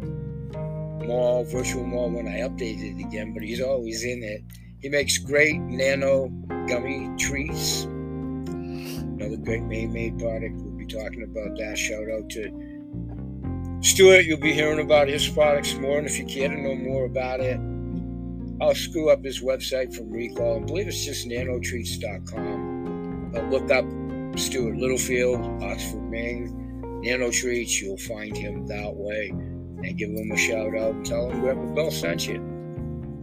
mall, 1.06 1.44
virtual 1.44 1.86
mall 1.86 2.10
when 2.10 2.26
I 2.26 2.40
update 2.40 2.82
it 2.82 3.00
again, 3.00 3.32
but 3.32 3.44
he's 3.44 3.60
always 3.60 4.02
in 4.02 4.22
it. 4.24 4.42
He 4.80 4.88
makes 4.88 5.16
great 5.18 5.60
nano 5.60 6.28
gummy 6.68 7.08
treats. 7.18 7.84
Another 7.84 9.36
great 9.36 9.62
Maine 9.62 9.92
made 9.92 10.18
product. 10.18 10.56
We'll 10.56 10.76
be 10.76 10.86
talking 10.86 11.22
about 11.22 11.56
that. 11.58 11.78
Shout 11.78 12.10
out 12.10 12.28
to 12.30 12.65
Stuart, 13.86 14.26
you'll 14.26 14.40
be 14.40 14.52
hearing 14.52 14.80
about 14.80 15.06
his 15.06 15.28
products 15.28 15.74
more, 15.74 15.96
and 15.96 16.08
if 16.08 16.18
you 16.18 16.26
care 16.26 16.48
to 16.48 16.60
know 16.60 16.74
more 16.74 17.04
about 17.04 17.38
it, 17.38 17.60
I'll 18.60 18.74
screw 18.74 19.10
up 19.10 19.22
his 19.22 19.40
website 19.40 19.94
from 19.94 20.10
recall. 20.10 20.56
I 20.56 20.60
believe 20.64 20.88
it's 20.88 21.04
just 21.04 21.28
nanotreats.com. 21.28 23.30
But 23.32 23.44
uh, 23.44 23.46
look 23.46 23.70
up 23.70 23.84
Stuart 24.36 24.78
Littlefield, 24.78 25.62
Oxford, 25.62 26.02
Maine, 26.10 26.48
Nanotreats. 27.04 27.80
You'll 27.80 27.96
find 27.96 28.36
him 28.36 28.66
that 28.66 28.92
way. 28.92 29.28
And 29.28 29.96
give 29.96 30.10
him 30.10 30.32
a 30.32 30.36
shout 30.36 30.76
out 30.76 30.96
and 30.96 31.06
tell 31.06 31.30
him 31.30 31.42
Grandpa 31.42 31.72
Bill 31.72 31.92
sent 31.92 32.26
you. 32.26 32.42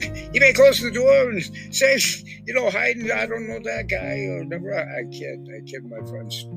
You 0.34 0.39
may 0.39 0.54
close 0.54 0.80
the 0.80 0.91
door 0.91 1.30
and 1.30 1.43
say, 1.71 1.99
you 2.45 2.54
know, 2.54 2.69
hiding, 2.69 3.12
I 3.12 3.26
don't 3.26 3.47
know 3.47 3.60
that 3.63 3.89
guy, 3.89 4.28
or 4.32 4.45
never. 4.45 4.73
I 4.73 5.04
kid, 5.12 5.45
I 5.54 5.60
kid 5.69 5.84
my 5.84 5.99
friends. 6.10 6.47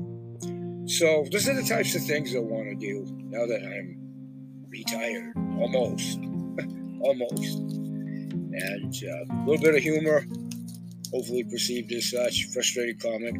So, 0.87 1.25
these 1.29 1.49
are 1.49 1.53
the 1.53 1.67
types 1.67 1.95
of 1.95 2.05
things 2.05 2.33
I 2.33 2.39
want 2.39 2.69
to 2.69 2.75
do 2.75 3.05
now 3.25 3.45
that 3.45 3.61
I'm 3.61 3.97
retired, 4.69 5.33
almost, 5.59 6.17
almost. 7.01 7.59
And 7.59 8.95
uh, 8.95 9.35
a 9.35 9.43
little 9.45 9.61
bit 9.61 9.75
of 9.75 9.83
humor, 9.83 10.25
hopefully 11.11 11.43
perceived 11.43 11.91
as 11.91 12.09
such, 12.09 12.45
frustrated 12.53 13.01
comic. 13.01 13.35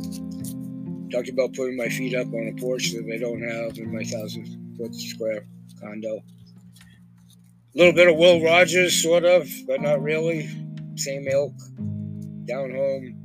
Talked 1.09 1.29
about 1.29 1.53
putting 1.53 1.77
my 1.77 1.87
feet 1.87 2.15
up 2.15 2.27
on 2.27 2.53
a 2.53 2.61
porch 2.61 2.91
that 2.91 3.09
I 3.09 3.17
don't 3.17 3.41
have 3.41 3.77
in 3.77 3.95
my 3.95 4.03
thousand 4.03 4.75
foot 4.77 4.93
square 4.93 5.45
condo. 5.79 6.17
A 6.17 7.77
little 7.77 7.93
bit 7.93 8.09
of 8.09 8.17
Will 8.17 8.43
Rogers, 8.43 9.01
sort 9.01 9.23
of, 9.23 9.47
but 9.65 9.79
not 9.79 10.01
really. 10.01 10.49
Same 10.95 11.25
ilk, 11.29 11.53
down 12.43 12.71
home, 12.71 13.15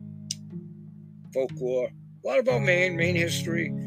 folklore. 1.35 1.91
A 2.25 2.29
lot 2.29 2.39
about 2.39 2.63
Maine, 2.63 2.97
Maine 2.97 3.17
history 3.17 3.82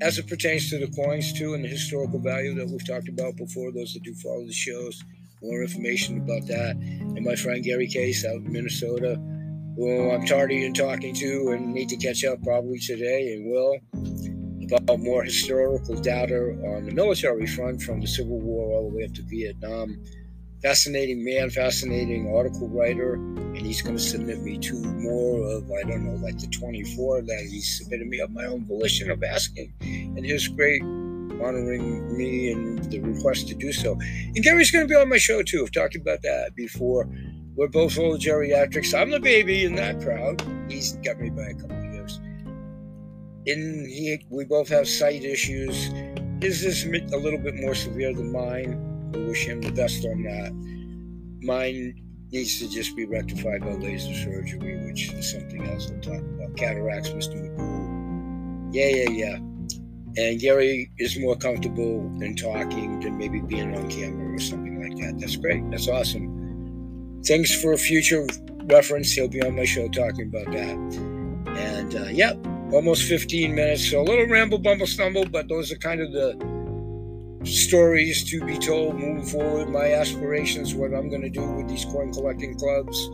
as 0.00 0.18
it 0.18 0.26
pertains 0.26 0.70
to 0.70 0.78
the 0.78 0.90
coins 0.92 1.32
too 1.32 1.54
and 1.54 1.64
the 1.64 1.68
historical 1.68 2.18
value 2.18 2.54
that 2.54 2.68
we've 2.68 2.86
talked 2.86 3.08
about 3.08 3.36
before 3.36 3.72
those 3.72 3.92
that 3.94 4.02
do 4.02 4.14
follow 4.14 4.44
the 4.46 4.52
shows 4.52 5.02
more 5.42 5.62
information 5.62 6.18
about 6.18 6.46
that. 6.48 6.76
And 6.76 7.24
my 7.24 7.34
friend 7.34 7.62
gary 7.64 7.86
case 7.88 8.24
out 8.24 8.36
in 8.36 8.52
minnesota 8.52 9.16
who 9.76 10.10
i'm 10.10 10.26
tardy 10.26 10.64
in 10.64 10.74
talking 10.74 11.14
to 11.14 11.52
and 11.52 11.72
need 11.72 11.88
to 11.88 11.96
catch 11.96 12.24
up 12.24 12.42
probably 12.42 12.78
today 12.78 13.34
and 13.34 13.50
will 13.50 13.78
about 14.72 15.00
more 15.00 15.24
historical 15.24 15.96
data 16.00 16.36
on 16.74 16.84
the 16.84 16.92
military 16.92 17.46
front 17.46 17.82
from 17.82 18.00
the 18.00 18.06
civil 18.06 18.40
war 18.40 18.72
all 18.72 18.90
the 18.90 18.96
way 18.96 19.04
up 19.04 19.12
to 19.14 19.22
vietnam 19.22 19.96
fascinating 20.62 21.24
man, 21.24 21.50
fascinating 21.50 22.34
article 22.34 22.68
writer, 22.68 23.14
and 23.14 23.56
he's 23.58 23.80
going 23.82 23.96
to 23.96 24.02
submit 24.02 24.40
me 24.40 24.58
to 24.58 24.74
more 24.74 25.42
of, 25.50 25.70
I 25.72 25.88
don't 25.88 26.04
know, 26.04 26.16
like 26.24 26.38
the 26.38 26.48
24 26.48 27.22
that 27.22 27.46
he 27.50 27.60
submitted 27.60 28.06
me 28.06 28.20
of 28.20 28.30
my 28.30 28.44
own 28.44 28.66
volition 28.66 29.10
of 29.10 29.22
asking. 29.22 29.72
And 29.80 30.24
his 30.24 30.48
great 30.48 30.82
honoring 30.82 32.16
me 32.16 32.52
and 32.52 32.84
the 32.90 33.00
request 33.00 33.48
to 33.48 33.54
do 33.54 33.72
so. 33.72 33.92
And 33.92 34.42
Gary's 34.42 34.70
going 34.70 34.86
to 34.86 34.88
be 34.88 35.00
on 35.00 35.08
my 35.08 35.16
show 35.16 35.42
too. 35.42 35.62
I've 35.64 35.72
talked 35.72 35.96
about 35.96 36.20
that 36.22 36.54
before. 36.54 37.08
We're 37.56 37.68
both 37.68 37.98
old 37.98 38.20
geriatrics. 38.20 38.98
I'm 38.98 39.10
the 39.10 39.20
baby 39.20 39.64
in 39.64 39.74
that 39.76 40.00
crowd. 40.00 40.42
He's 40.68 40.92
got 40.98 41.18
me 41.18 41.30
by 41.30 41.42
a 41.42 41.54
couple 41.54 41.78
of 41.78 41.92
years. 41.92 42.16
And 43.46 43.86
he, 43.86 44.24
we 44.28 44.44
both 44.44 44.68
have 44.68 44.86
sight 44.86 45.24
issues. 45.24 45.86
His 46.42 46.64
is 46.64 46.84
a 46.84 47.16
little 47.16 47.38
bit 47.38 47.54
more 47.56 47.74
severe 47.74 48.14
than 48.14 48.30
mine 48.32 48.89
wish 49.18 49.46
him 49.46 49.60
the 49.60 49.72
best 49.72 50.04
on 50.04 50.22
that. 50.24 50.52
Mine 51.42 51.94
needs 52.32 52.58
to 52.60 52.68
just 52.68 52.96
be 52.96 53.04
rectified 53.06 53.60
by 53.60 53.72
laser 53.72 54.14
surgery, 54.14 54.84
which 54.86 55.12
is 55.12 55.32
something 55.32 55.66
else 55.68 55.90
we'll 55.90 56.00
talk 56.00 56.20
about. 56.20 56.56
Cataracts, 56.56 57.10
Mr. 57.10 57.34
McCool. 57.34 58.68
Yeah, 58.72 58.88
yeah, 58.88 59.10
yeah. 59.10 59.36
And 60.16 60.40
Gary 60.40 60.90
is 60.98 61.18
more 61.18 61.36
comfortable 61.36 62.00
in 62.22 62.36
talking 62.36 63.00
than 63.00 63.16
maybe 63.16 63.40
being 63.40 63.76
on 63.76 63.88
camera 63.88 64.34
or 64.34 64.38
something 64.38 64.82
like 64.82 64.96
that. 65.00 65.18
That's 65.20 65.36
great. 65.36 65.68
That's 65.70 65.88
awesome. 65.88 67.20
Things 67.24 67.54
for 67.54 67.72
a 67.72 67.78
future 67.78 68.26
reference. 68.64 69.12
He'll 69.12 69.28
be 69.28 69.42
on 69.42 69.56
my 69.56 69.64
show 69.64 69.88
talking 69.88 70.28
about 70.28 70.52
that. 70.52 70.76
And 71.56 71.94
uh, 71.94 72.04
yep, 72.06 72.38
almost 72.72 73.04
15 73.04 73.54
minutes. 73.54 73.88
So 73.90 74.00
a 74.00 74.02
little 74.02 74.26
ramble, 74.26 74.58
bumble, 74.58 74.86
stumble, 74.86 75.26
but 75.26 75.48
those 75.48 75.72
are 75.72 75.76
kind 75.76 76.00
of 76.00 76.12
the 76.12 76.36
stories 77.44 78.24
to 78.30 78.44
be 78.44 78.58
told 78.58 78.96
moving 78.96 79.24
forward, 79.24 79.68
my 79.70 79.92
aspirations, 79.92 80.74
what 80.74 80.92
I'm 80.92 81.08
going 81.08 81.22
to 81.22 81.30
do 81.30 81.44
with 81.52 81.68
these 81.68 81.84
coin 81.86 82.12
collecting 82.12 82.58
clubs, 82.58 83.08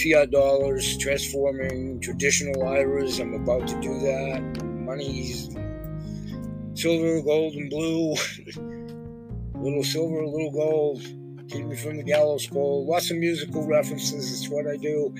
fiat 0.00 0.30
dollars, 0.30 0.96
transforming 0.98 2.00
traditional 2.00 2.66
IRAs. 2.66 3.18
I'm 3.18 3.34
about 3.34 3.66
to 3.68 3.80
do 3.80 3.98
that. 4.00 4.64
Money's 4.64 5.48
silver, 6.74 7.22
gold, 7.22 7.54
and 7.54 7.70
blue. 7.70 8.12
little 9.54 9.84
silver, 9.84 10.26
little 10.26 10.52
gold. 10.52 11.02
Keep 11.50 11.66
me 11.66 11.76
from 11.76 11.96
the 11.96 12.02
gallows 12.02 12.46
pole. 12.46 12.86
Lots 12.86 13.10
of 13.10 13.18
musical 13.18 13.66
references. 13.66 14.32
It's 14.32 14.50
what 14.50 14.66
I 14.66 14.76
do. 14.76 15.14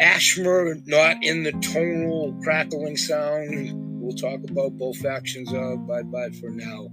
Ashmer, 0.00 0.76
not 0.86 1.22
in 1.22 1.44
the 1.44 1.52
tonal 1.52 2.36
crackling 2.42 2.96
sound. 2.96 4.00
We'll 4.00 4.16
talk 4.16 4.40
about 4.50 4.76
both 4.76 4.98
factions 4.98 5.52
of 5.52 5.86
Bye 5.86 6.02
bye 6.02 6.30
for 6.40 6.50
now. 6.50 6.88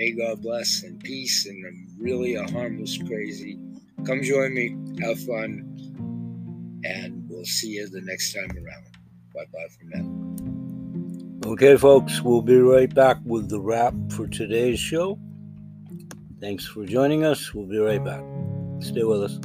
May 0.00 0.12
God 0.12 0.40
bless 0.40 0.82
and 0.82 0.98
peace. 0.98 1.44
And 1.44 1.62
I'm 1.66 1.86
really 1.98 2.34
a 2.34 2.50
harmless 2.50 2.96
crazy. 2.96 3.58
Come 4.06 4.22
join 4.22 4.54
me. 4.54 4.74
Have 5.02 5.20
fun. 5.20 6.80
And 6.86 7.28
we'll 7.28 7.44
see 7.44 7.72
you 7.72 7.86
the 7.86 8.00
next 8.00 8.32
time 8.32 8.50
around. 8.50 8.86
Bye 9.34 9.44
bye 9.52 9.68
for 9.68 9.84
now. 9.94 11.50
Okay, 11.50 11.76
folks, 11.76 12.22
we'll 12.22 12.40
be 12.40 12.56
right 12.56 12.92
back 12.94 13.18
with 13.26 13.50
the 13.50 13.60
wrap 13.60 13.92
for 14.12 14.26
today's 14.26 14.80
show. 14.80 15.18
Thanks 16.40 16.64
for 16.64 16.86
joining 16.86 17.26
us. 17.26 17.52
We'll 17.52 17.66
be 17.66 17.76
right 17.76 18.02
back. 18.02 18.24
Stay 18.80 19.04
with 19.04 19.24
us. 19.24 19.38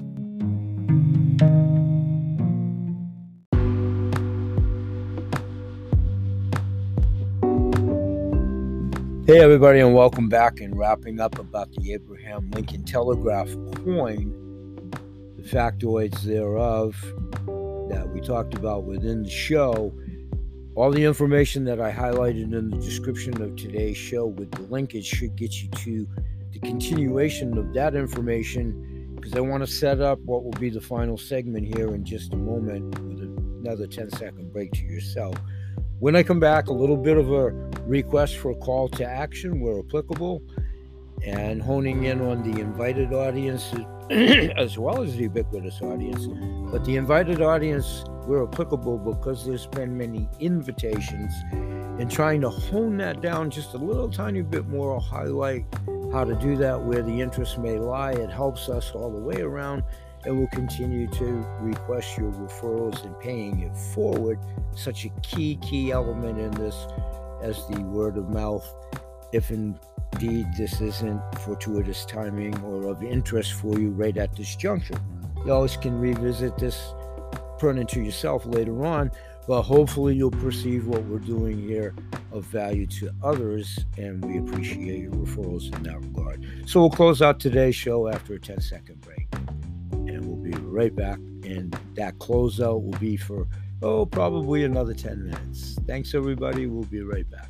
Hey, 9.36 9.42
everybody, 9.42 9.82
and 9.82 9.94
welcome 9.94 10.30
back. 10.30 10.62
And 10.62 10.80
wrapping 10.80 11.20
up 11.20 11.38
about 11.38 11.70
the 11.74 11.92
Abraham 11.92 12.50
Lincoln 12.52 12.86
Telegraph 12.86 13.50
coin, 13.84 14.32
the 15.36 15.44
factoids 15.44 16.22
thereof 16.22 16.96
that 17.90 18.10
we 18.14 18.22
talked 18.22 18.54
about 18.54 18.86
within 18.86 19.24
the 19.24 19.30
show. 19.30 19.94
All 20.76 20.90
the 20.90 21.04
information 21.04 21.66
that 21.66 21.82
I 21.82 21.92
highlighted 21.92 22.54
in 22.54 22.70
the 22.70 22.78
description 22.78 23.42
of 23.42 23.58
today's 23.58 23.98
show 23.98 24.26
with 24.26 24.52
the 24.52 24.62
linkage 24.62 25.06
should 25.06 25.36
get 25.36 25.62
you 25.62 25.68
to 25.68 26.08
the 26.54 26.60
continuation 26.60 27.58
of 27.58 27.74
that 27.74 27.94
information 27.94 29.16
because 29.16 29.34
I 29.34 29.42
want 29.42 29.66
to 29.66 29.68
set 29.70 30.00
up 30.00 30.18
what 30.20 30.46
will 30.46 30.52
be 30.52 30.70
the 30.70 30.80
final 30.80 31.18
segment 31.18 31.66
here 31.76 31.94
in 31.94 32.06
just 32.06 32.32
a 32.32 32.38
moment 32.38 32.98
with 33.00 33.20
another 33.20 33.86
10 33.86 34.12
second 34.12 34.54
break 34.54 34.72
to 34.72 34.84
yourself. 34.84 35.36
When 36.00 36.14
I 36.14 36.24
come 36.24 36.42
back, 36.42 36.68
a 36.68 36.74
little 36.74 36.98
bit 36.98 37.16
of 37.16 37.32
a 37.32 37.52
request 37.86 38.38
for 38.38 38.52
a 38.52 38.56
call 38.56 38.90
to 38.90 39.06
action 39.06 39.62
where 39.62 39.80
applicable, 39.80 40.44
and 41.24 41.62
honing 41.62 42.04
in 42.04 42.20
on 42.20 42.44
the 42.44 42.60
invited 42.60 43.14
audience 43.14 43.74
as 44.12 44.78
well 44.78 45.02
as 45.02 45.16
the 45.16 45.24
ubiquitous 45.24 45.82
audience. 45.82 46.28
But 46.70 46.84
the 46.84 46.98
invited 46.98 47.42
audience, 47.42 48.04
where 48.26 48.44
applicable, 48.44 48.98
because 48.98 49.46
there's 49.46 49.68
been 49.68 49.98
many 49.98 50.28
invitations, 50.42 51.32
and 51.54 52.12
trying 52.12 52.42
to 52.42 52.50
hone 52.50 52.98
that 52.98 53.22
down 53.22 53.50
just 53.50 53.74
a 53.74 53.78
little 53.78 54.10
tiny 54.10 54.42
bit 54.42 54.68
more, 54.68 54.96
I'll 54.96 55.00
highlight 55.00 55.66
how 56.12 56.26
to 56.26 56.36
do 56.36 56.58
that 56.58 56.82
where 56.82 57.04
the 57.04 57.22
interest 57.22 57.58
may 57.58 57.80
lie. 57.80 58.12
It 58.12 58.30
helps 58.30 58.68
us 58.68 58.92
all 58.92 59.12
the 59.12 59.22
way 59.22 59.40
around 59.42 59.82
and 60.26 60.38
we'll 60.38 60.48
continue 60.48 61.08
to 61.08 61.46
request 61.60 62.18
your 62.18 62.32
referrals 62.32 63.04
and 63.04 63.18
paying 63.20 63.60
it 63.60 63.76
forward. 63.76 64.40
Such 64.76 65.06
a 65.06 65.10
key, 65.22 65.58
key 65.58 65.92
element 65.92 66.40
in 66.40 66.52
this 66.52 66.88
as 67.42 67.66
the 67.68 67.82
word 67.82 68.18
of 68.18 68.30
mouth. 68.30 68.68
If 69.32 69.52
indeed 69.52 70.48
this 70.58 70.82
isn't 70.82 71.22
fortuitous 71.40 72.06
timing 72.06 72.60
or 72.64 72.88
of 72.90 73.04
interest 73.04 73.54
for 73.54 73.80
you 73.80 73.90
right 73.90 74.18
at 74.18 74.36
this 74.36 74.56
juncture, 74.56 74.98
you 75.46 75.52
always 75.52 75.78
can 75.78 76.00
revisit 76.00 76.58
this 76.58 76.94
turn 77.60 77.86
to 77.86 78.02
yourself 78.02 78.46
later 78.46 78.86
on. 78.86 79.12
But 79.48 79.62
hopefully, 79.62 80.16
you'll 80.16 80.32
perceive 80.32 80.88
what 80.88 81.04
we're 81.04 81.20
doing 81.20 81.60
here 81.60 81.94
of 82.32 82.46
value 82.46 82.88
to 82.88 83.12
others, 83.22 83.78
and 83.96 84.26
we 84.26 84.40
appreciate 84.40 85.04
your 85.04 85.12
referrals 85.12 85.72
in 85.76 85.84
that 85.84 86.00
regard. 86.00 86.44
So, 86.66 86.80
we'll 86.80 86.90
close 86.90 87.22
out 87.22 87.40
today's 87.40 87.76
show 87.76 88.08
after 88.08 88.34
a 88.34 88.40
10 88.40 88.60
second 88.60 89.02
break 89.02 89.25
right 90.76 90.96
back. 90.96 91.18
And 91.44 91.78
that 91.96 92.18
closeout 92.20 92.84
will 92.84 93.00
be 93.00 93.18
for, 93.18 93.48
oh, 93.82 94.06
probably 94.06 94.64
another 94.64 94.94
10 94.94 95.24
minutes. 95.24 95.80
Thanks, 95.88 96.14
everybody. 96.14 96.68
We'll 96.68 96.84
be 96.84 97.02
right 97.02 97.26
back. 97.30 97.50